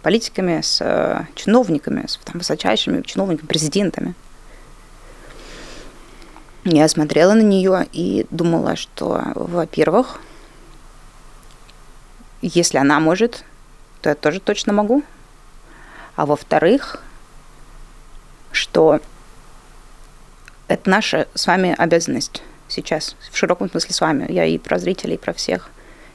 [0.03, 4.15] политиками, с э, чиновниками, с там, высочайшими чиновниками, президентами.
[6.65, 10.21] Я смотрела на нее и думала, что, во-первых,
[12.41, 13.45] если она может,
[14.01, 15.03] то я тоже точно могу.
[16.15, 17.03] А во-вторых,
[18.53, 19.01] что
[20.69, 25.15] это наша с вами обязанность сейчас, в широком смысле с вами, я и про зрителей,
[25.15, 25.69] и про всех.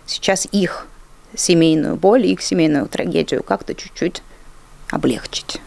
[0.06, 0.88] Сейчас их
[1.36, 4.24] семейную боль, их семейную трагедию как-то чуть-чуть
[4.90, 5.62] облегчить.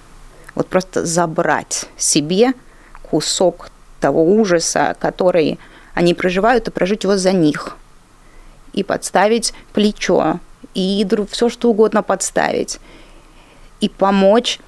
[0.54, 2.54] Вот просто забрать себе
[3.02, 3.68] кусок
[4.00, 5.58] того ужаса, который
[5.94, 7.76] они проживают, и прожить его за них.
[8.72, 10.40] И подставить плечо,
[10.74, 12.78] и все что угодно подставить.
[13.80, 14.60] И помочь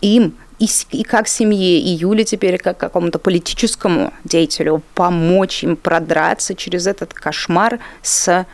[0.00, 6.54] им и, и как семье, и Юле теперь как какому-то политическому деятелю помочь им продраться
[6.54, 8.44] через этот кошмар с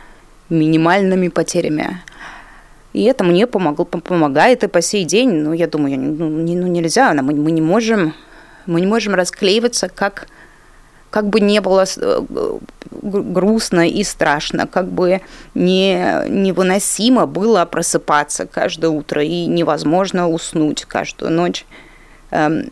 [0.49, 2.01] минимальными потерями.
[2.93, 5.31] И это мне помогло, помогает и по сей день.
[5.31, 8.13] Ну, я думаю, ну, не, ну нельзя, мы, мы не можем,
[8.65, 10.27] мы не можем расклеиваться, как,
[11.09, 12.21] как бы не было э,
[12.91, 15.21] грустно и страшно, как бы
[15.53, 21.65] не, невыносимо было просыпаться каждое утро и невозможно уснуть каждую ночь
[22.31, 22.71] эм,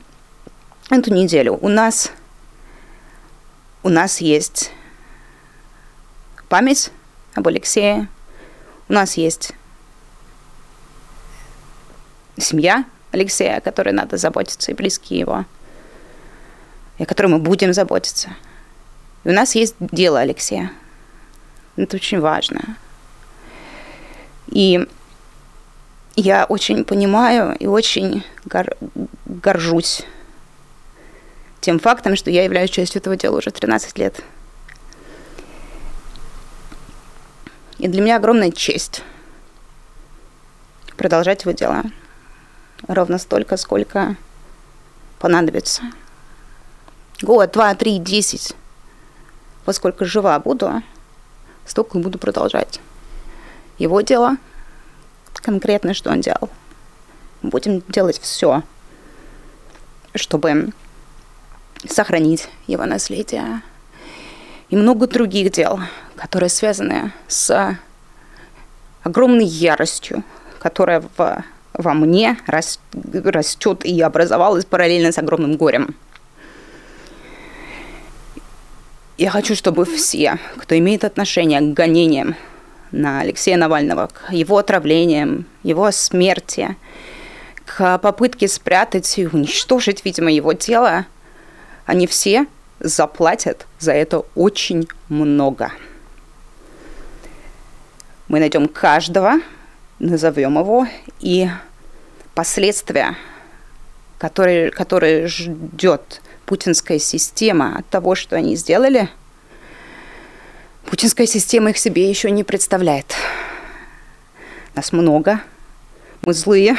[0.90, 1.58] эту неделю.
[1.62, 2.12] У нас,
[3.84, 4.72] у нас есть
[6.50, 6.92] память
[7.36, 8.08] об Алексее,
[8.90, 9.54] у нас есть
[12.38, 15.46] семья Алексея, о которой надо заботиться, и близкие его,
[16.98, 18.30] и о которой мы будем заботиться.
[19.24, 20.72] И у нас есть дело Алексея.
[21.76, 22.78] Это очень важно.
[24.48, 24.88] И
[26.16, 28.78] я очень понимаю и очень гор-
[29.26, 30.04] горжусь
[31.62, 34.22] тем фактом, что я являюсь частью этого дела уже 13 лет.
[37.80, 39.02] И для меня огромная честь
[40.96, 41.84] продолжать его дела
[42.88, 44.16] ровно столько, сколько
[45.20, 45.84] понадобится.
[47.24, 48.54] Год, два, три, десять.
[49.66, 50.84] Вот сколько жива буду,
[51.66, 52.82] столько буду продолжать.
[53.78, 54.36] Его дело–
[55.36, 56.50] конкретно, что он делал.
[57.42, 58.62] Будем делать все,
[60.14, 60.74] чтобы
[61.88, 63.62] сохранить его наследие.
[64.68, 65.80] И много других дел,
[66.18, 67.78] которые связаны с
[69.02, 70.26] огромной яростью,
[70.60, 75.96] которая в, во мне рас, растет и образовалась параллельно с огромным горем.
[79.24, 82.36] Я хочу, чтобы все, кто имеет отношение к гонениям
[82.92, 86.76] на Алексея Навального, к его отравлениям, его смерти,
[87.66, 91.06] к попытке спрятать и уничтожить, видимо, его тело,
[91.86, 92.48] они все
[92.82, 95.72] заплатят за это очень много.
[98.28, 99.36] Мы найдем каждого,
[100.00, 100.86] назовем его,
[101.22, 101.48] и
[102.36, 103.16] последствия,
[104.18, 109.10] которые, которые ждет путинская система от того, что они сделали–
[110.86, 113.16] Путинская система их себе еще не представляет.
[114.76, 115.42] Нас много,
[116.22, 116.76] мы злые,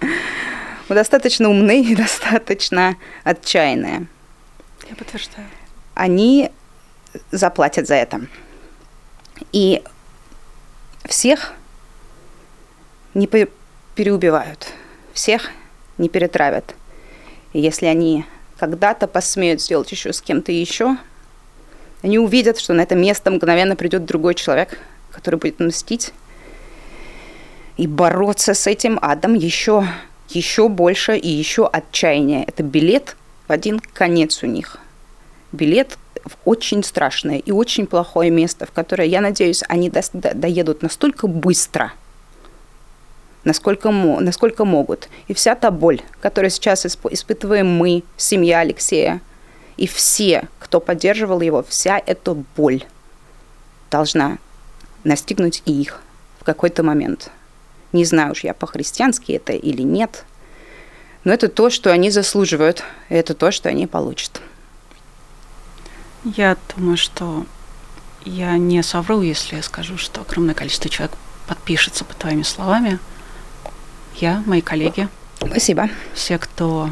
[0.00, 4.06] мы достаточно умные и достаточно отчаянные.
[4.88, 5.46] Я подтверждаю.
[5.94, 6.50] Они
[7.30, 8.26] заплатят за это.
[9.52, 9.82] И
[11.06, 11.54] всех
[13.14, 14.68] не переубивают,
[15.14, 15.50] всех
[15.98, 16.74] не перетравят.
[17.52, 18.26] И если они
[18.60, 20.96] когда-то посмеют сделать еще с кем-то еще–
[22.02, 24.78] они увидят, что на это место мгновенно придет другой человек,
[25.10, 26.12] который будет мстить
[27.76, 29.86] и бороться с этим адом еще,
[30.28, 32.44] еще больше и еще отчаяние.
[32.44, 33.16] Это билет
[33.48, 34.78] в один конец у них.
[35.52, 40.34] Билет в очень страшное и очень плохое место, в которое, я надеюсь, они до, до,
[40.34, 41.92] доедут настолько быстро,
[43.44, 45.08] насколько, насколько могут.
[45.28, 49.20] И вся та боль, которую сейчас испытываем мы, семья Алексея,
[49.76, 52.84] и все, кто поддерживал его, вся эта боль
[53.90, 54.38] должна
[55.04, 56.02] настигнуть и их
[56.38, 57.30] в какой-то момент.
[57.92, 60.24] Не знаю уж я по-христиански это или нет,
[61.24, 64.40] но это то, что они заслуживают, и это то, что они получат.
[66.24, 67.46] Я думаю, что
[68.24, 72.98] я не совру, если я скажу, что огромное количество человек подпишется под твоими словами.
[74.20, 75.08] Я, мои коллеги.
[75.38, 75.88] Спасибо.
[76.12, 76.90] Все, кто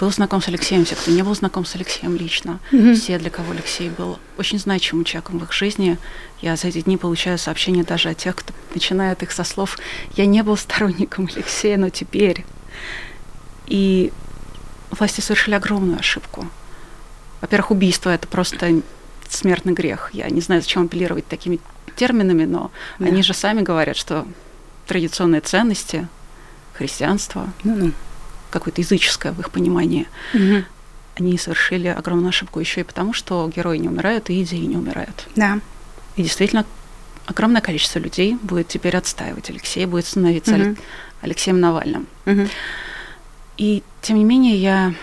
[0.00, 2.94] был знаком с Алексеем, все, кто не был знаком с Алексеем лично, mm-hmm.
[2.94, 5.98] все, для кого Алексей был очень значимым человеком в их жизни.
[6.40, 9.78] Я за эти дни получаю сообщения даже от тех, кто начинает их со слов
[10.16, 12.44] «Я не был сторонником Алексея, но теперь».
[13.66, 14.10] И
[14.90, 16.46] власти совершили огромную ошибку.
[17.42, 18.82] Во-первых, убийство– это просто
[19.28, 20.10] смертный грех.
[20.14, 21.60] Я не знаю, зачем апеллировать такими
[21.94, 23.06] терминами, но да.
[23.06, 24.26] они же сами говорят, что
[24.86, 26.08] традиционные ценности,
[26.82, 27.92] христианство, ну-ну
[28.50, 30.06] какое-то языческое в их понимании.
[30.34, 30.64] Угу.
[31.16, 35.26] они совершили огромную ошибку еще и потому, что герои не умирают и идеи не умирают.
[35.36, 35.58] Да.
[36.16, 36.64] И действительно,
[37.26, 40.76] огромное количество людей будет теперь отстаивать Алексея, будет становиться угу.
[41.22, 42.06] Алексеем Навальным.
[42.26, 42.48] Угу.
[43.58, 44.94] И тем не менее я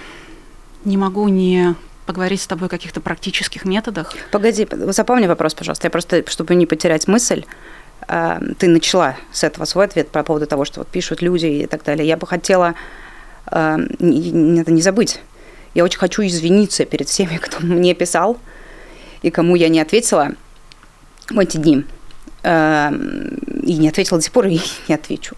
[0.86, 1.76] не могу не
[2.06, 4.16] поговорить с тобой о каких-то практических методах.
[4.32, 5.88] Погоди, запомни вопрос, пожалуйста.
[5.88, 7.46] Я просто, чтобы не потерять мысль,
[8.08, 11.84] ты начала с этого свой ответ по поводу того, что вот пишут люди и так
[11.84, 12.08] далее.
[12.08, 12.76] Я бы хотела
[13.52, 15.20] э, это не забыть.
[15.74, 18.38] Я очень хочу извиниться перед всеми, кто мне писал
[19.22, 20.30] и кому я не ответила
[21.30, 21.86] в эти дни.
[22.44, 22.92] Э,
[23.64, 25.36] и не ответила до сих пор, и не отвечу.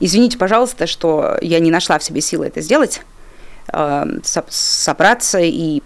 [0.00, 3.02] Извините, пожалуйста, что я не нашла в себе силы это сделать.
[3.72, 5.80] Эм, собраться и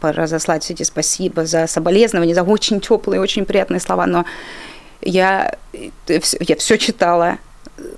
[0.00, 4.24] разослать все эти спасибо за соболезнования, за очень теплые, очень приятные слова, но
[5.04, 7.38] я, э, я все читала,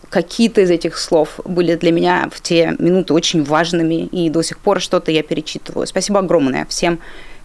[0.08, 4.58] какие-то из этих слов были для меня в те минуты очень важными, и до сих
[4.58, 5.86] пор что-то я перечитываю.
[5.86, 6.98] Спасибо огромное всем,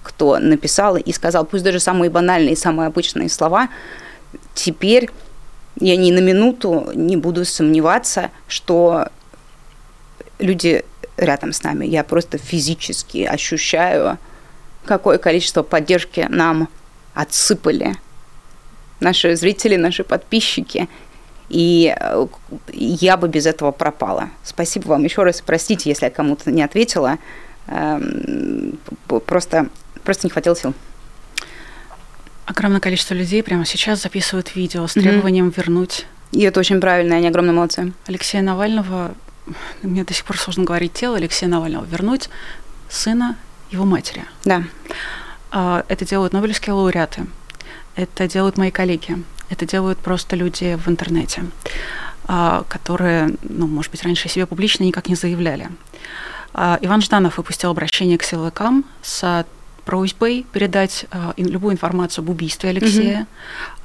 [0.03, 3.69] кто написал и сказал, пусть даже самые банальные, самые обычные слова,
[4.53, 5.09] теперь
[5.79, 9.07] я ни на минуту не буду сомневаться, что
[10.39, 10.83] люди
[11.17, 11.85] рядом с нами.
[11.85, 14.17] Я просто физически ощущаю,
[14.85, 16.67] какое количество поддержки нам
[17.13, 17.95] отсыпали
[19.01, 20.87] наши зрители, наши подписчики.
[21.49, 22.27] И э,
[22.71, 24.29] я бы без этого пропала.
[24.43, 25.41] Спасибо вам еще раз.
[25.41, 27.17] Простите, если я кому-то не ответила.
[27.67, 28.79] Эм,
[29.25, 29.67] просто,
[30.03, 30.73] просто не хватило сил.
[32.45, 35.57] Огромное количество людей прямо сейчас записывают видео с требованием mm-hmm.
[35.57, 36.05] вернуть.
[36.31, 37.93] И это очень правильно, они огромные молодцы.
[38.07, 39.13] Алексея Навального
[39.81, 42.29] мне до сих пор сложно говорить тело Алексея Навального, вернуть
[42.89, 43.37] сына
[43.69, 44.23] его матери.
[44.45, 44.63] Да.
[45.51, 47.25] А, это делают Нобелевские лауреаты,
[47.95, 51.43] это делают мои коллеги, это делают просто люди в интернете,
[52.25, 55.69] а, которые, ну, может быть, раньше себе публично никак не заявляли.
[56.53, 59.45] А, Иван Жданов выпустил обращение к силовикам с
[59.85, 63.27] просьбой передать э, любую информацию об убийстве Алексея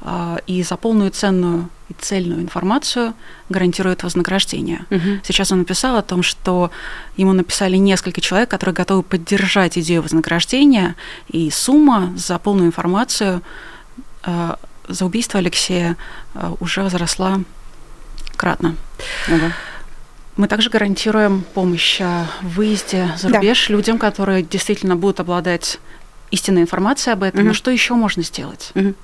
[0.00, 0.11] угу.
[0.11, 3.14] э, и за полную ценную и цельную информацию
[3.48, 4.86] гарантирует вознаграждение.
[4.90, 5.20] Угу.
[5.22, 6.70] Сейчас он написал о том, что
[7.16, 10.96] ему написали несколько человек, которые готовы поддержать идею вознаграждения,
[11.28, 13.40] и сумма за полную информацию
[14.89, 15.97] за убийство Алексея
[16.35, 17.41] э, уже возросла
[18.37, 18.77] кратно.
[19.29, 19.53] Угу.
[20.37, 23.72] Мы также гарантируем помощь в выезде за рубеж да.
[23.72, 25.79] людям, которые действительно будут обладать
[26.31, 27.41] истинной информацией об этом.
[27.41, 27.49] Угу.
[27.49, 28.70] Но что еще можно сделать?
[28.74, 28.95] Угу.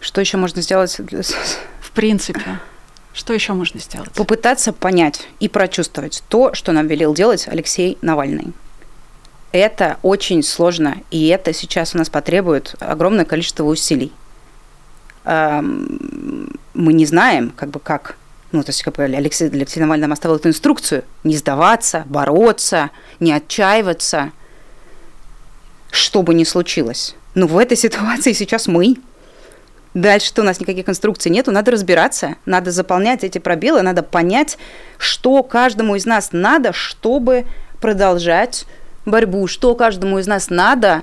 [0.00, 0.98] Что еще можно сделать?
[1.80, 2.60] В принципе.
[3.12, 4.12] Что еще можно сделать?
[4.12, 8.52] Попытаться понять и прочувствовать то, что нам велел делать Алексей Навальный.
[9.52, 14.12] Это очень сложно, и это сейчас у нас потребует огромное количество усилий.
[15.32, 18.16] Мы не знаем, как бы как
[18.52, 22.90] ну, то есть, как бы Алексей, Алексей Навальный нам оставил эту инструкцию не сдаваться, бороться,
[23.20, 24.32] не отчаиваться,
[25.92, 27.14] что бы ни случилось.
[27.34, 28.96] Но в этой ситуации сейчас мы.
[29.92, 34.56] Дальше-то у нас никаких инструкций нету, надо разбираться, надо заполнять эти пробелы, надо понять,
[34.98, 37.44] что каждому из нас надо, чтобы
[37.80, 38.66] продолжать
[39.04, 41.02] борьбу, что каждому из нас надо,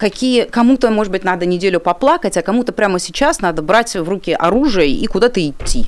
[0.00, 4.32] какие кому-то, может быть, надо неделю поплакать, а кому-то прямо сейчас надо брать в руки
[4.32, 5.86] оружие и куда-то идти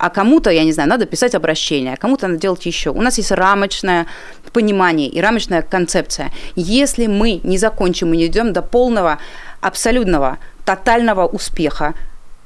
[0.00, 2.88] а кому-то, я не знаю, надо писать обращение, а кому-то надо делать еще.
[2.88, 4.06] У нас есть рамочное
[4.50, 6.32] понимание и рамочная концепция.
[6.56, 9.18] Если мы не закончим и не идем до полного,
[9.60, 11.92] абсолютного, тотального успеха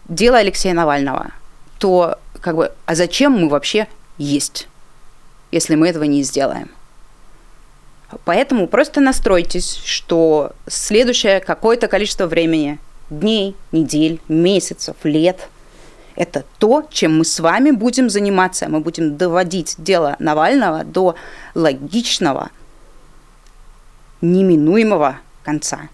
[0.08, 1.30] дела Алексея Навального,
[1.78, 3.86] то как бы, а зачем мы вообще
[4.18, 4.66] есть,
[5.52, 6.70] если мы этого не сделаем?
[8.24, 12.78] Поэтому просто настройтесь, что следующее какое-то количество времени,
[13.10, 15.48] дней, недель, месяцев, лет–
[16.16, 18.68] это то, чем мы с вами будем заниматься.
[18.68, 21.16] Мы будем доводить дело Навального до
[21.54, 22.50] логичного,
[24.20, 25.88] неминуемого конца.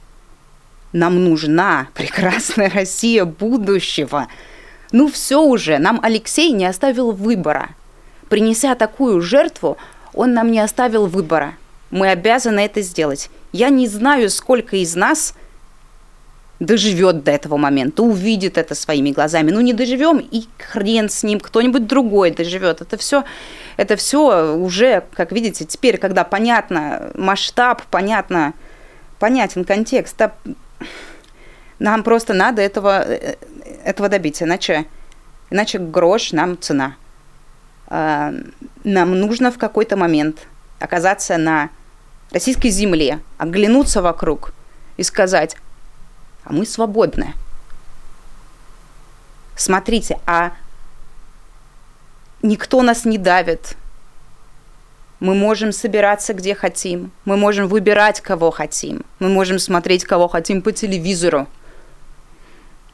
[0.92, 4.28] Нам нужна прекрасная Россия будущего.
[4.92, 7.70] Ну все уже, нам Алексей не оставил выбора.
[8.28, 9.78] Принеся такую жертву,
[10.12, 11.54] он нам не оставил выбора.
[11.90, 13.30] Мы обязаны это сделать.
[13.52, 15.34] Я не знаю, сколько из нас–
[16.60, 19.50] доживет до этого момента, увидит это своими глазами.
[19.50, 22.82] Ну, не доживем, и хрен с ним, кто-нибудь другой доживет.
[22.82, 23.24] Это все,
[23.78, 28.52] это все уже, как видите, теперь, когда понятно масштаб, понятно,
[29.18, 30.32] понятен контекст, да,
[31.78, 33.06] нам просто надо этого,
[33.82, 34.84] этого добиться, иначе,
[35.48, 36.96] иначе грош нам цена.
[37.86, 38.34] А,
[38.84, 40.46] нам нужно в какой-то момент
[40.78, 41.70] оказаться на
[42.30, 44.52] российской земле, оглянуться вокруг
[44.96, 45.56] и сказать,
[46.44, 47.34] а мы свободны.
[49.56, 50.52] Смотрите, а
[52.42, 53.76] никто нас не давит,
[55.20, 57.12] Мы можем собираться где хотим.
[57.26, 59.04] Мы можем выбирать, кого хотим.
[59.18, 61.46] Мы можем смотреть, кого хотим по телевизору.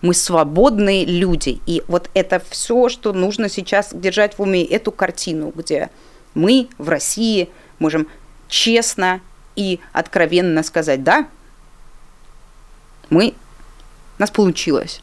[0.02, 1.60] Мы свободные люди.
[1.66, 5.88] И вот это все, что нужно сейчас держать в уме, эту картину, где
[6.34, 8.08] мы в России можем
[8.48, 9.20] честно
[9.54, 11.28] и откровенно сказать, да,
[13.10, 13.34] мы,
[14.18, 15.00] у нас получилось.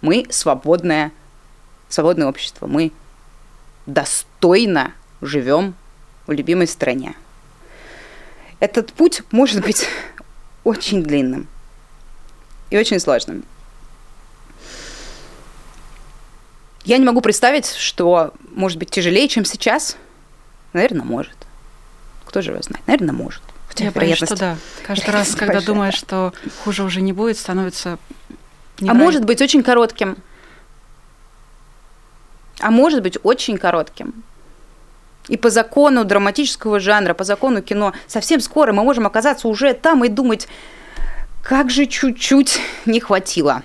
[0.00, 1.12] Мы свободное,
[1.88, 2.66] свободное общество.
[2.66, 2.92] Мы
[3.86, 5.74] достойно живем
[6.26, 7.14] в любимой стране.
[8.60, 9.86] Этот путь может быть
[10.64, 11.48] очень длинным
[12.70, 13.44] и очень сложным.
[16.84, 19.96] Я не могу представить, что может быть тяжелее, чем сейчас.
[20.72, 21.36] Наверное, может.
[22.30, 22.86] Кто же его знает?
[22.86, 23.42] Наверное, может.
[23.66, 24.56] Хотя Я боюсь, что да.
[24.86, 25.66] Каждый раз, когда большая.
[25.66, 27.98] думаешь, что хуже уже не будет, становится
[28.86, 30.16] А может быть очень коротким.
[32.60, 34.22] А может быть очень коротким.
[35.26, 40.04] И по закону драматического жанра, по закону кино, совсем скоро мы можем оказаться уже там
[40.04, 40.46] и думать,
[41.42, 43.64] как же чуть-чуть не хватило.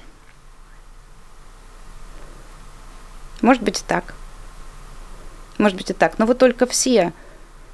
[3.42, 4.16] Может быть и так.
[5.60, 6.18] Может быть и так.
[6.18, 7.14] Но вот только все.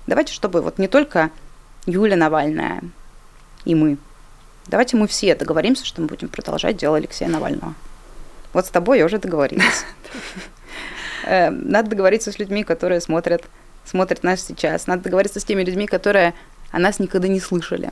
[0.08, 1.32] Давайте, чтобы вот не только
[1.86, 2.82] Юля Навальная
[3.66, 3.98] и мы.
[4.68, 7.74] Давайте мы все договоримся, что мы будем продолжать дело Алексея Навального.
[8.54, 9.86] Вот с тобой я уже договорилась.
[11.24, 13.44] Э, надо договориться с людьми, которые смотрят,
[13.86, 14.88] смотрят нас сейчас.
[14.88, 16.34] Надо договориться с теми людьми, которые
[16.72, 17.92] о нас никогда не слышали.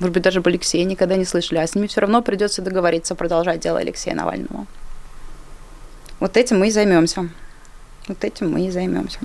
[0.00, 3.14] Может быть, даже об Алексее никогда не слышали, а с ними все равно придется договориться
[3.14, 4.66] продолжать дело Алексея Навального.
[6.20, 7.30] Вот этим мы и займемся.
[8.06, 9.20] Вот этим мы и займемся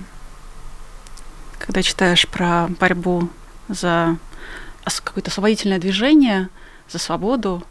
[1.59, 3.29] когда читаешь про борьбу
[3.67, 4.17] за
[5.03, 6.49] какое-то освободительное движение,
[6.89, 7.63] за свободу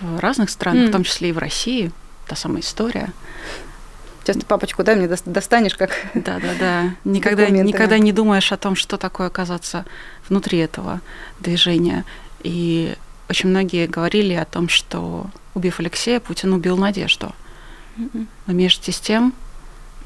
[0.00, 0.88] в разных странах, mm.
[0.88, 1.90] в том числе и в России,
[2.28, 3.12] та самая история.
[4.22, 5.90] Сейчас ты папочку, дай мне достанешь как.
[6.14, 6.94] Да, да, да.
[7.04, 9.84] Никогда, никогда не думаешь о том, что такое оказаться
[10.28, 11.00] внутри этого
[11.40, 12.04] движения.
[12.42, 12.94] И
[13.28, 17.34] очень многие говорили о том, что убив Алексея, Путин убил надежду.
[17.96, 19.32] Но вместе с тем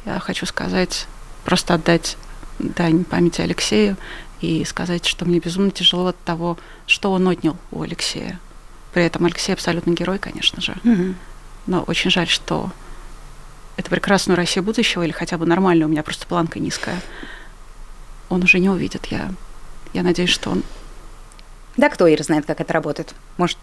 [0.04, 1.06] я хочу сказать,
[1.44, 2.16] просто отдать
[2.60, 3.96] дань памяти Алексею
[4.40, 8.38] и сказать, что мне безумно тяжело от того, что он отнял у Алексея.
[8.92, 10.76] При этом Алексей абсолютно герой, конечно же.
[10.84, 11.14] Угу.
[11.66, 12.70] Но очень жаль, что
[13.76, 17.00] эту прекрасную Россию будущего, или хотя бы нормальную, у меня просто планка низкая,
[18.28, 19.06] он уже не увидит.
[19.06, 19.32] Я,
[19.92, 20.62] я надеюсь, что он...
[21.76, 23.14] Да, кто и знает, как это работает.
[23.36, 23.58] Может,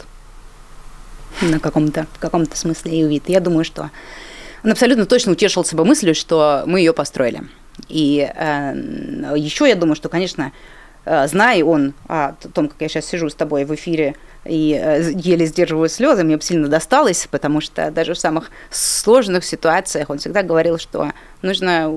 [1.41, 3.29] на каком-то каком смысле и увидит.
[3.29, 3.91] Я думаю, что
[4.63, 7.43] он абсолютно точно утешился бы мыслью, что мы ее построили.
[7.89, 8.73] И э,
[9.35, 10.51] еще я думаю, что, конечно,
[11.05, 14.15] э, зная он о том, как я сейчас сижу с тобой в эфире
[14.45, 19.45] и э, еле сдерживаю слезы, мне бы сильно досталось, потому что даже в самых сложных
[19.45, 21.11] ситуациях он всегда говорил, что
[21.41, 21.91] нужно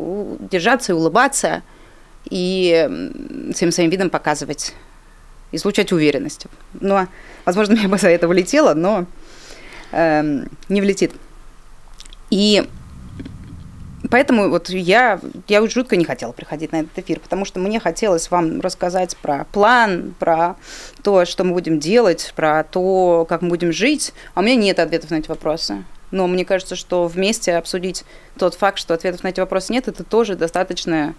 [0.51, 1.63] держаться и улыбаться,
[2.29, 4.75] и всем своим видом показывать,
[5.53, 6.47] излучать уверенность.
[6.81, 7.09] Но,
[7.45, 9.07] возможно, я бы за это влетела, но
[9.93, 11.13] э, не влетит.
[12.31, 12.69] И
[14.09, 18.31] Поэтому вот я, я жутко не хотела приходить на этот эфир, потому что мне хотелось
[18.31, 20.57] вам рассказать про план, про
[21.03, 24.15] то, что мы будем делать, про то, как мы будем жить.
[24.35, 25.85] А у меня нет ответов на эти вопросы.
[26.11, 28.05] Но мне кажется, что вместе обсудить
[28.39, 31.15] тот факт, что ответов на эти вопросы нет, это тоже достаточно,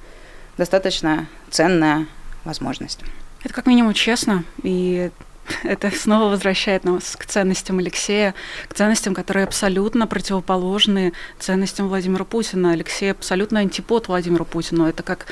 [0.58, 2.08] достаточно ценная
[2.44, 3.00] возможность.
[3.44, 5.12] Это как минимум честно, и
[5.64, 8.34] это снова возвращает нас к ценностям Алексея,
[8.68, 12.72] к ценностям, которые абсолютно противоположны ценностям Владимира Путина.
[12.72, 14.86] Алексей абсолютно антипод Владимиру Путину.
[14.86, 15.28] Это как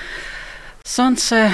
[0.84, 1.51] солнце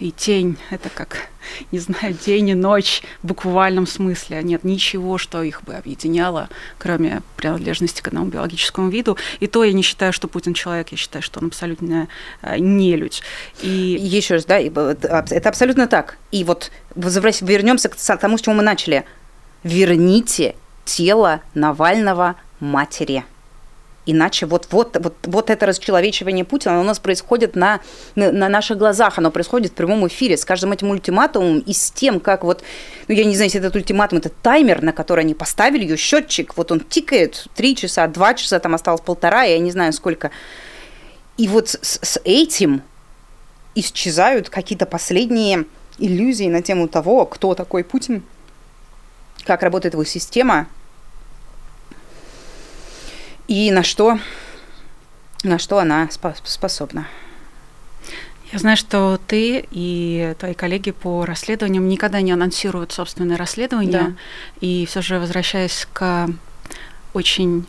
[0.00, 0.56] и тень.
[0.70, 1.28] Это как,
[1.72, 4.42] не знаю, день и ночь в буквальном смысле.
[4.42, 9.16] Нет ничего, что их бы объединяло, кроме принадлежности к одному биологическому виду.
[9.40, 12.08] И то я не считаю, что Путин человек, я считаю, что он абсолютно
[12.42, 13.22] э, нелюдь.
[13.62, 13.68] И...
[14.00, 16.18] Еще раз, да, это абсолютно так.
[16.32, 19.04] И вот вернемся к тому, с чего мы начали.
[19.64, 23.24] Верните тело Навального матери.
[24.10, 27.80] Иначе вот, вот, вот, вот это расчеловечивание Путина, у нас происходит на,
[28.14, 32.18] на наших глазах, оно происходит в прямом эфире с каждым этим ультиматумом и с тем,
[32.18, 32.62] как вот,
[33.06, 36.56] ну я не знаю, если этот ультиматум, это таймер, на который они поставили ее, счетчик,
[36.56, 40.30] вот он тикает, три часа, два часа, там осталось полтора, я не знаю сколько.
[41.36, 42.80] И вот с, с этим
[43.74, 45.66] исчезают какие-то последние
[45.98, 48.22] иллюзии на тему того, кто такой Путин,
[49.44, 50.66] как работает его система,
[53.48, 54.18] и на что,
[55.42, 56.08] на что она
[56.44, 57.08] способна.
[58.52, 63.90] Я знаю, что ты и твои коллеги по расследованиям никогда не анонсируют собственные расследования.
[63.90, 64.12] Да.
[64.60, 66.28] И все же, возвращаясь к
[67.12, 67.66] очень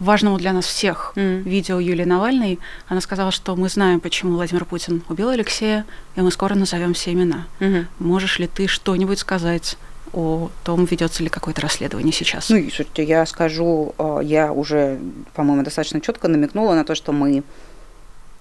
[0.00, 1.42] важному для нас всех mm.
[1.42, 2.58] видео Юлии Навальной.
[2.88, 5.84] Она сказала, что мы знаем, почему Владимир Путин убил Алексея,
[6.16, 7.46] и мы скоро назовем все имена.
[7.60, 7.86] Mm-hmm.
[7.98, 9.76] Можешь ли ты что-нибудь сказать
[10.12, 12.50] о том, ведется ли какое-то расследование сейчас?
[12.50, 14.98] Ну, и, слушайте, я скажу, а, я уже,
[15.34, 17.42] по-моему, достаточно четко намекнула на то, что мы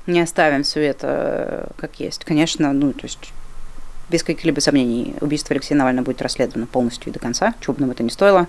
[0.08, 2.24] не оставим все это э, как есть.
[2.24, 3.34] Конечно, ну, то есть
[4.10, 7.92] без каких-либо сомнений, убийство Алексея Навального будет расследовано полностью и до конца, чего бы нам
[7.92, 8.48] это ни стоило.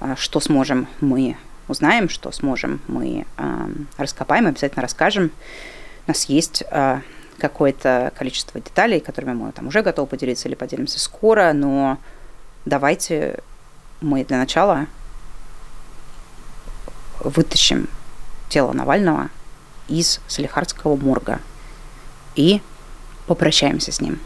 [0.00, 1.36] А, что сможем, мы
[1.68, 3.66] узнаем, что сможем, мы э,
[3.96, 5.30] раскопаем, обязательно расскажем.
[6.06, 7.00] У нас есть э,
[7.38, 11.98] какое-то количество деталей, которыми мы там уже готовы поделиться или поделимся скоро, но
[12.64, 13.40] давайте
[14.00, 14.86] мы для начала
[17.20, 17.88] вытащим
[18.48, 19.30] тело Навального
[19.88, 21.40] из Салихардского морга
[22.34, 22.60] и
[23.26, 24.20] попрощаемся с ним.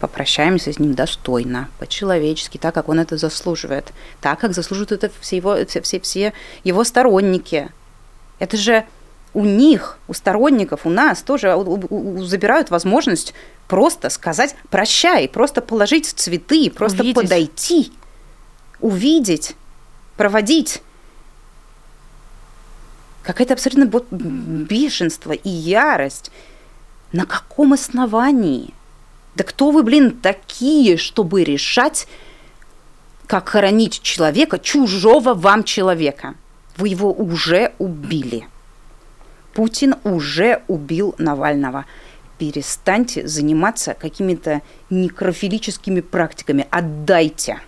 [0.00, 5.36] Попрощаемся с ним достойно, по-человечески, так, как он это заслуживает, так, как заслуживают это все
[5.36, 6.32] его, все, все,
[6.64, 7.70] его сторонники.
[8.40, 8.84] Это же
[9.34, 11.56] у них, у сторонников, у нас тоже
[12.18, 13.34] забирают возможность
[13.66, 17.22] просто сказать прощай, просто положить цветы, просто увидеть.
[17.22, 17.92] подойти,
[18.80, 19.56] увидеть,
[20.16, 20.82] проводить.
[23.22, 26.30] Какое-то абсолютно бешенство и ярость.
[27.12, 28.74] На каком основании?
[29.34, 32.06] Да кто вы, блин, такие, чтобы решать,
[33.26, 36.34] как хоронить человека, чужого вам человека?
[36.76, 38.48] Вы его уже убили.
[39.52, 41.84] Путин уже убил Навального.
[42.38, 46.66] Перестаньте заниматься какими-то некрофилическими практиками.
[46.70, 47.60] Отдайте.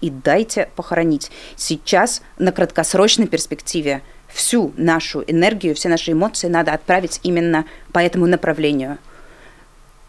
[0.00, 1.30] И дайте похоронить.
[1.56, 8.26] Сейчас на краткосрочной перспективе всю нашу энергию, все наши эмоции надо отправить именно по этому
[8.26, 8.98] направлению,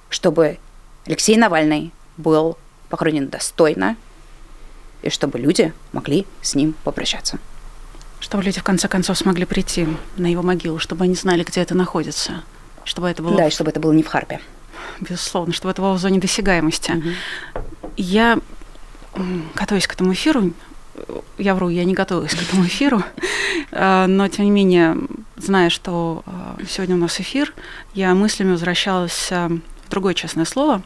[0.09, 0.57] чтобы
[1.05, 2.57] Алексей Навальный был
[2.89, 3.95] похоронен достойно,
[5.01, 7.39] и чтобы люди могли с ним попрощаться.
[8.25, 11.75] Чтобы люди в конце концов смогли прийти на его могилу, чтобы они знали, где это
[11.75, 12.41] находится.
[12.83, 13.37] Чтобы это было...
[13.37, 14.41] Да, и чтобы это было не в Харпе.
[14.99, 16.91] Безусловно, чтобы это было в зоне досягаемости.
[16.91, 17.61] Угу.
[17.97, 18.39] Я,
[19.53, 20.53] готовясь к этому эфиру,
[21.37, 23.03] я вру, я не готовилась к этому эфиру,
[23.71, 24.97] а, но тем не менее,
[25.35, 27.53] зная, что а, сегодня у нас эфир,
[27.93, 30.81] я мыслями возвращалась а, в другое честное слово,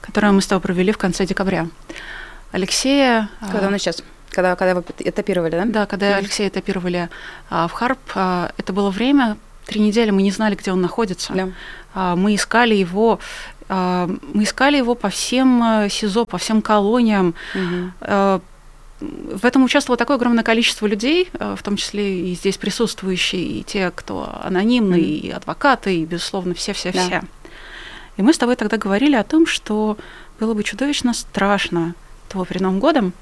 [0.00, 1.68] которое мы с тобой провели в конце декабря.
[2.50, 3.30] Алексея...
[3.52, 4.02] Когда нас сейчас?
[4.32, 5.64] Когда, когда вы этапировали, да?
[5.66, 6.14] Да, когда mm.
[6.14, 7.08] Алексея этапировали
[7.50, 11.32] а, в Харп, а, это было время, три недели мы не знали, где он находится.
[11.32, 11.48] Да.
[11.94, 13.20] А, мы искали его,
[13.68, 17.34] а, мы искали его по всем э, СИЗО, по всем колониям.
[17.54, 17.90] Mm-hmm.
[18.00, 18.40] А,
[19.00, 23.62] в этом участвовало такое огромное количество людей, э, в том числе и здесь присутствующие, и
[23.62, 25.28] те, кто анонимные, mm-hmm.
[25.28, 27.20] и адвокаты, и, безусловно, все-все-все.
[27.20, 27.22] Да.
[28.16, 29.96] И мы с тобой тогда говорили о том, что
[30.38, 31.94] было бы чудовищно страшно
[32.28, 33.12] того перед Новым годом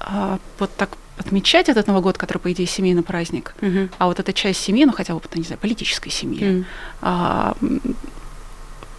[0.00, 3.88] а, вот так отмечать этот Новый год, который, по идее, семейный праздник, угу.
[3.98, 6.64] а вот эта часть семьи, ну хотя бы, не знаю, политической семьи, угу.
[7.02, 7.56] а,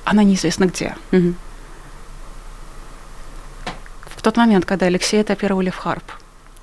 [0.05, 0.95] она неизвестно где.
[1.11, 1.33] Угу.
[4.05, 6.03] В тот момент, когда Алексея этапировали в Харп,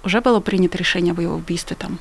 [0.04, 1.98] уже было принято решение об его убийстве там?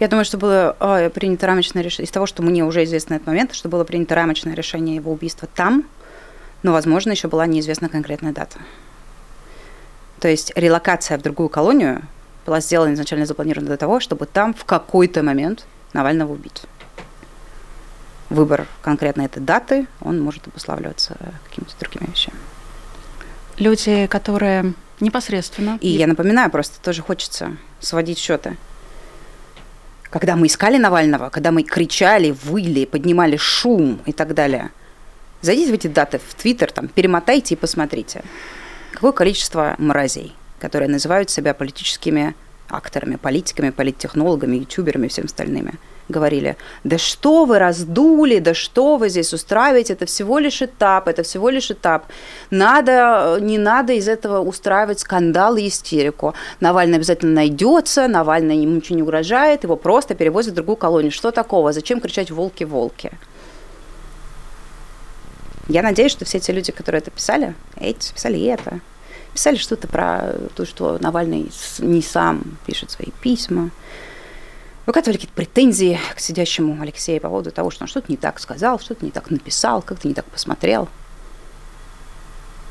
[0.00, 3.26] Я думаю, что было э, принято рамочное решение, из того, что мне уже известно этот
[3.26, 5.84] момент, что было принято рамочное решение его убийства там,
[6.62, 8.58] но, возможно, еще была неизвестна конкретная дата.
[10.22, 12.00] То есть релокация в другую колонию
[12.46, 16.62] была сделана изначально запланирована для того, чтобы там в какой-то момент Навального убить.
[18.30, 21.16] Выбор конкретно этой даты, он может обуславливаться
[21.48, 22.36] какими-то другими вещами.
[23.58, 25.76] Люди, которые непосредственно...
[25.80, 28.56] И я напоминаю, просто тоже хочется сводить счеты.
[30.04, 34.70] Когда мы искали Навального, когда мы кричали, выли, поднимали шум и так далее,
[35.40, 38.22] зайдите в эти даты в Твиттер, там, перемотайте и посмотрите
[38.92, 42.34] какое количество мразей, которые называют себя политическими
[42.68, 45.74] акторами, политиками, политтехнологами, ютуберами и всем остальными,
[46.08, 51.22] говорили, да что вы раздули, да что вы здесь устраиваете, это всего лишь этап, это
[51.22, 52.06] всего лишь этап.
[52.50, 56.34] Надо, не надо из этого устраивать скандал и истерику.
[56.60, 61.12] Навальный обязательно найдется, Навальный ему ничего не угрожает, его просто перевозят в другую колонию.
[61.12, 61.72] Что такого?
[61.72, 63.12] Зачем кричать «волки-волки»?
[65.68, 68.80] Я надеюсь, что все эти люди, которые это писали, эти писали и это,
[69.32, 73.70] писали что-то про то, что Навальный не сам пишет свои письма,
[74.86, 78.80] выкатывали какие-то претензии к сидящему Алексею по поводу того, что он что-то не так сказал,
[78.80, 80.88] что-то не так написал, как-то не так посмотрел.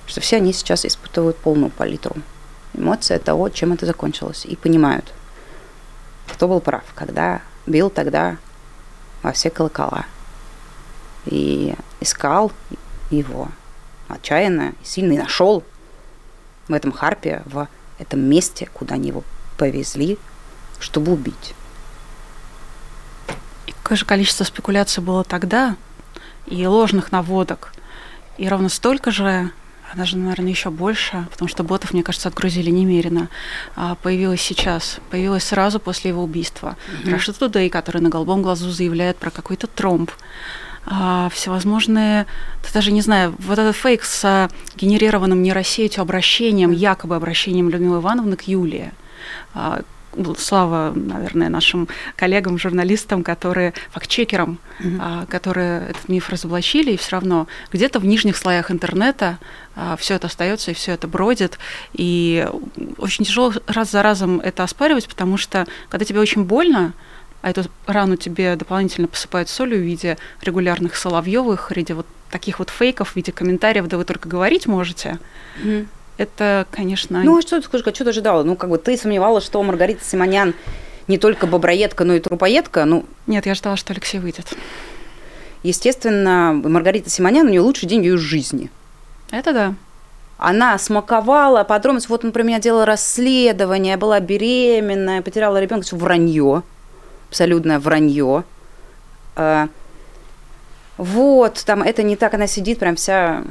[0.05, 2.15] Что все они сейчас испытывают полную палитру
[2.73, 5.13] эмоций от того, чем это закончилось, и понимают,
[6.27, 8.37] кто был прав, когда бил тогда
[9.23, 10.05] во все колокола.
[11.25, 12.51] И искал
[13.09, 13.49] его
[14.09, 15.63] отчаянно и сильно и нашел
[16.67, 17.67] в этом харпе, в
[17.99, 19.23] этом месте, куда они его
[19.57, 20.17] повезли,
[20.79, 21.53] чтобы убить.
[23.67, 25.77] И какое же количество спекуляций было тогда,
[26.47, 27.73] и ложных наводок,
[28.37, 29.51] и ровно столько же
[29.95, 33.27] даже, наверное, еще больше, потому что ботов, мне кажется, отгрузили немерено,
[33.75, 36.77] а, появилась сейчас, появилась сразу после его убийства.
[37.03, 37.15] Mm-hmm.
[37.15, 40.11] Russia Today, который на голубом глазу заявляет про какой-то тромб.
[40.85, 42.25] А, всевозможные,
[42.73, 48.35] даже не знаю, вот этот фейк с а, генерированным нейросетью обращением, якобы обращением Людмилы Ивановны
[48.35, 48.91] к Юлии,
[49.53, 49.81] а,
[50.37, 54.97] слава, наверное, нашим коллегам, журналистам, которые, фактчекерам, mm-hmm.
[54.99, 59.37] а, которые этот миф разоблачили, и все равно где-то в нижних слоях интернета
[59.75, 61.59] а, все это остается и все это бродит.
[61.93, 62.47] И
[62.97, 66.93] очень тяжело раз за разом это оспаривать, потому что когда тебе очень больно,
[67.41, 72.59] а эту рану тебе дополнительно посыпают солью в виде регулярных соловьевых, в виде вот таких
[72.59, 75.19] вот фейков, в виде комментариев, да вы только говорить можете.
[75.63, 75.87] Mm-hmm
[76.21, 77.23] это, конечно...
[77.23, 78.43] Ну, а что ты скажешь, а что ты ожидала?
[78.43, 80.53] Ну, как бы ты сомневалась, что Маргарита Симонян
[81.07, 82.85] не только боброедка, но и трупоедка?
[82.85, 83.05] Ну...
[83.25, 84.53] Нет, я ждала, что Алексей выйдет.
[85.63, 88.69] Естественно, Маргарита Симонян, у нее лучший день ее жизни.
[89.31, 89.73] Это да.
[90.37, 92.09] Она смаковала подробности.
[92.09, 95.85] Вот он про меня делал расследование, была беременная, потеряла ребенка.
[95.85, 96.61] Все вранье.
[97.31, 98.43] Абсолютное вранье.
[99.37, 99.69] А,
[100.97, 103.45] вот, там это не так, она сидит прям вся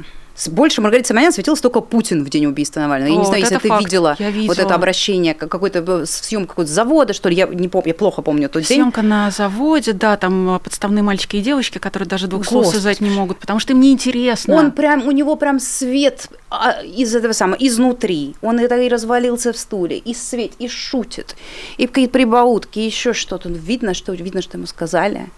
[0.49, 3.11] больше Маргарита Симонян светилась только Путин в день убийства Навального.
[3.11, 7.13] Я О, не знаю, если ты видела, видела вот это обращение, какой-то съем какой-то завода,
[7.13, 8.77] что ли, я не помню, я плохо помню тот день.
[8.77, 12.63] Съемка на заводе, да, там подставные мальчики и девочки, которые даже двух Господи.
[12.63, 14.55] слов связать не могут, потому что им неинтересно.
[14.55, 18.35] Он прям, у него прям свет а, из этого самого, изнутри.
[18.41, 21.35] Он это и развалился в стуле, и свет, и шутит,
[21.77, 23.49] и какие-то прибаутки, и еще что-то.
[23.49, 25.29] Видно, что видно, что ему сказали,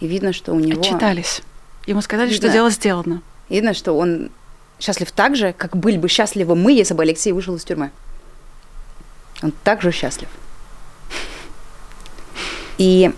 [0.00, 0.80] и видно, что у него...
[0.80, 1.42] Отчитались.
[1.86, 3.22] Ему сказали, что дело сделано.
[3.52, 4.30] Видно, что он
[4.80, 7.90] счастлив так же, как были бы счастливы мы, если бы Алексей вышел из тюрьмы.
[9.42, 10.30] Он также счастлив.
[12.78, 13.12] И,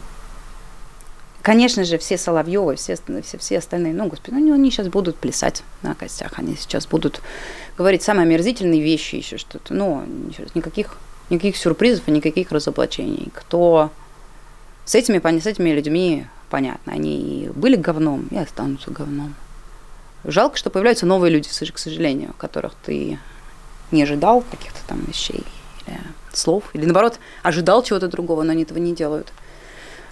[1.41, 5.63] конечно же, все Соловьевы, все, все, все остальные, ну, господи, ну, они сейчас будут плясать
[5.83, 7.23] на костях, они сейчас будут
[7.79, 9.73] говорить самые омерзительные вещи, еще что-то.
[9.73, 10.05] Ну,
[10.57, 10.97] никаких,
[11.31, 13.31] никаких сюрпризов и никаких разоблачений.
[13.33, 13.93] Кто
[14.85, 19.37] с этими, с этими людьми, понятно, они были говном и останутся говном.
[20.25, 23.19] Жалко, что появляются новые люди, к сожалению, которых ты
[23.91, 25.45] не ожидал каких-то там вещей
[25.87, 25.99] или
[26.33, 29.33] слов, или наоборот, ожидал чего-то другого, но они этого не делают.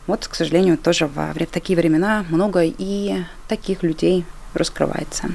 [0.07, 5.31] Вот, к сожалению, тоже в такие времена много и таких людей раскрывается,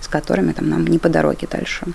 [0.00, 1.86] с которыми там нам не по дороге дальше.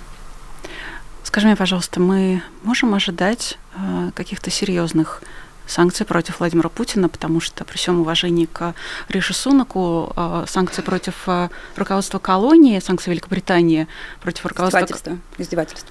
[1.22, 5.22] Скажи мне, пожалуйста, мы можем ожидать э, каких-то серьезных
[5.70, 8.74] санкции против Владимира Путина, потому что при всем уважении к
[9.08, 13.86] Риши Сунаку а, санкции против а, руководства колонии, санкции Великобритании
[14.20, 14.80] против руководства...
[14.80, 15.18] Издевательство.
[15.38, 15.90] Издевательство.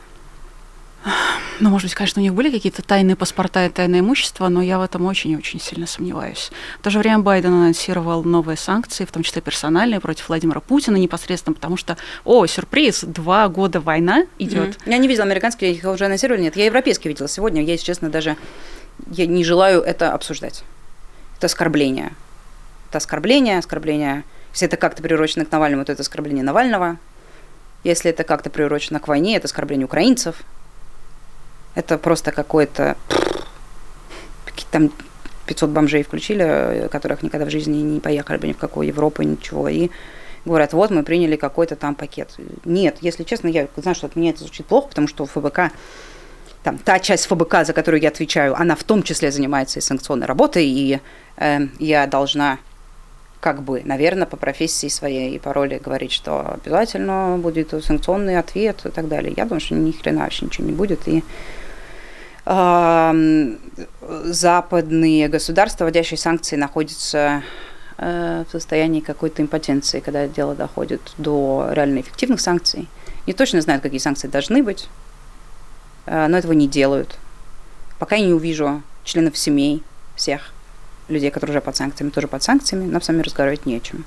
[1.59, 4.80] Ну, может быть, конечно, у них были какие-то тайные паспорта и тайное имущество, но я
[4.80, 6.51] в этом очень-очень сильно сомневаюсь.
[6.80, 10.97] В то же время Байден анонсировал новые санкции, в том числе персональные, против Владимира Путина
[10.97, 14.77] непосредственно, потому что, о, сюрприз, два года война идет.
[14.77, 14.91] Mm-hmm.
[14.91, 16.55] Я не видела американские, их уже анонсировали, нет.
[16.55, 18.38] Я европейские видела сегодня, я, если честно, даже
[19.12, 20.64] я не желаю это обсуждать.
[21.38, 22.14] Это оскорбление.
[22.89, 24.24] Это оскорбление, оскорбление.
[24.51, 26.97] Если это как-то приурочено к Навальному, то это оскорбление Навального.
[27.84, 30.36] Если это как-то приурочено к войне, это оскорбление украинцев.
[31.76, 32.97] Это просто какое-то...
[34.45, 34.91] Какие-то там
[35.45, 39.70] 500 бомжей включили, которых никогда в жизни не поехали бы ни в какую Европу, ничего.
[39.70, 39.89] И
[40.45, 42.36] говорят, вот мы приняли какой-то там пакет.
[42.66, 45.72] Нет, если честно, я знаю, что от меня это звучит плохо, потому что ФБК
[46.64, 50.28] там, та часть ФБК, за которую я отвечаю, она в том числе занимается и санкционной
[50.28, 50.99] работой, и
[51.38, 52.60] э, я должна
[53.39, 58.86] как бы, наверное, по профессии своей и по роли говорить, что обязательно будет санкционный ответ
[58.86, 59.34] и так далее.
[59.36, 61.07] Я думаю, что ни хрена вообще ничего не будет.
[61.07, 61.24] И
[62.45, 63.55] э,
[64.26, 67.43] западные государства, вводящие санкции, находятся
[67.97, 72.89] э, в состоянии какой-то импотенции, когда дело доходит до реально эффективных санкций.
[73.26, 74.89] Не точно знают, какие санкции должны быть,
[76.10, 77.18] но этого не делают.
[77.99, 79.84] Пока я не увижу членов семей
[80.16, 80.51] всех
[81.07, 84.05] людей, которые уже под санкциями, тоже под санкциями, нам с вами разговаривать не о чем.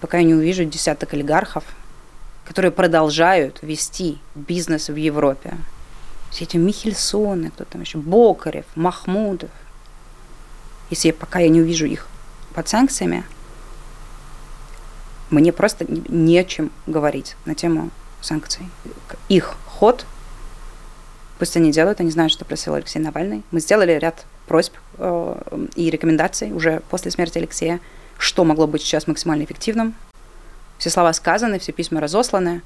[0.00, 1.64] Пока я не увижу десяток олигархов,
[2.44, 5.54] которые продолжают вести бизнес в Европе.
[6.30, 9.50] Все эти Михельсоны, кто там еще, Бокарев, Махмудов.
[10.90, 12.06] Если я, пока я не увижу их
[12.54, 13.24] под санкциями,
[15.30, 17.90] мне просто не о чем говорить на тему
[18.20, 18.68] санкций.
[19.28, 20.04] Их ход–
[21.38, 23.44] Пусть они делают, они знают, что просил Алексей Навальный.
[23.52, 27.80] Мы сделали ряд просьб э, и рекомендаций уже после смерти Алексея,
[28.18, 29.94] что могло быть сейчас максимально эффективным.
[30.78, 32.62] Все слова сказаны, все письма разосланы.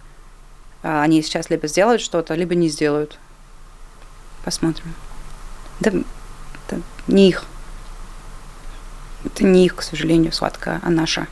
[0.82, 3.18] Э, они сейчас либо сделают что-то, либо не сделают.
[4.42, 4.94] Посмотрим.
[5.80, 7.44] Да, это не их.
[9.24, 11.26] Это не их, к сожалению, схватка, а наша.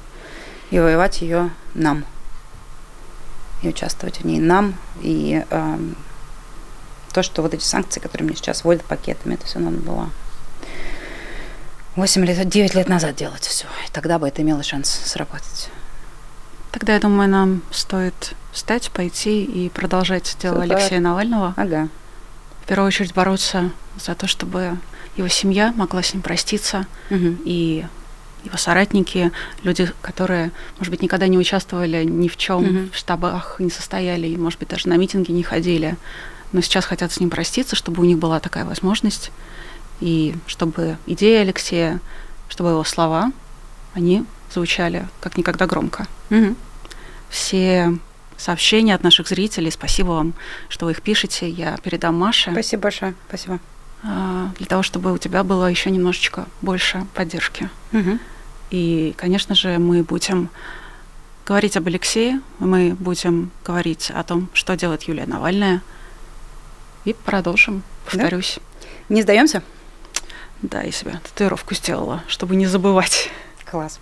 [0.70, 2.04] И воевать ее нам.
[3.62, 4.74] И участвовать в ней нам.
[5.00, 5.78] И э,
[7.12, 10.10] то, что вот эти санкции, которые мне сейчас вводят пакетами, это все надо было
[11.96, 13.66] 8 лет, 9 лет назад делать все.
[13.86, 15.68] И тогда бы это имело шанс сработать.
[16.72, 20.76] Тогда, я думаю, нам стоит встать, пойти и продолжать дело Супер.
[20.76, 21.54] Алексея Навального.
[21.56, 21.88] Ага.
[22.64, 24.76] В первую очередь бороться за то, чтобы
[25.16, 27.40] его семья могла с ним проститься, Мгм.
[27.44, 27.84] и
[28.44, 29.32] его соратники,
[29.64, 32.90] люди, которые, может быть, никогда не участвовали ни в чем Мгм.
[32.92, 35.96] в штабах, не состояли, и, может быть, даже на митинги не ходили,
[36.52, 39.30] но сейчас хотят с ним проститься, чтобы у них была такая возможность,
[40.00, 42.00] и чтобы идеи Алексея,
[42.48, 43.32] чтобы его слова,
[43.94, 46.06] они звучали как никогда громко.
[46.30, 46.56] Мгм.
[47.28, 47.96] Все
[48.36, 50.34] сообщения от наших зрителей, спасибо вам,
[50.68, 53.14] что вы их пишете, я передам Маше, Спасибо большое.
[53.28, 53.60] Спасибо.
[54.02, 57.68] а, для того, чтобы у тебя было еще немножечко больше поддержки.
[57.92, 58.18] Мгм.
[58.70, 60.48] И, конечно же, мы будем
[61.44, 65.82] говорить об Алексее, мы будем говорить о том, что делает Юлия Навальная.
[67.04, 68.58] И продолжим, повторюсь.
[69.08, 69.62] Не сдаемся?
[70.62, 73.30] Да, я себе татуировку сделала, чтобы не забывать.
[73.64, 73.98] Класс.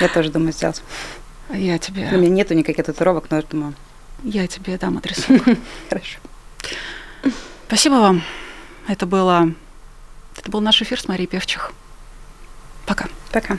[0.00, 0.82] Я тоже думаю сделать.
[1.50, 3.74] Я У тебе, меня нету никаких татуировок, но я думаю,
[4.22, 5.26] я тебе дам адрес.
[5.88, 6.18] хорошо.
[7.66, 8.22] Спасибо вам.
[8.88, 9.52] Это было,
[10.36, 11.72] это был наш эфир с Марией Певчих.
[12.86, 13.08] Пока.
[13.30, 13.58] Пока.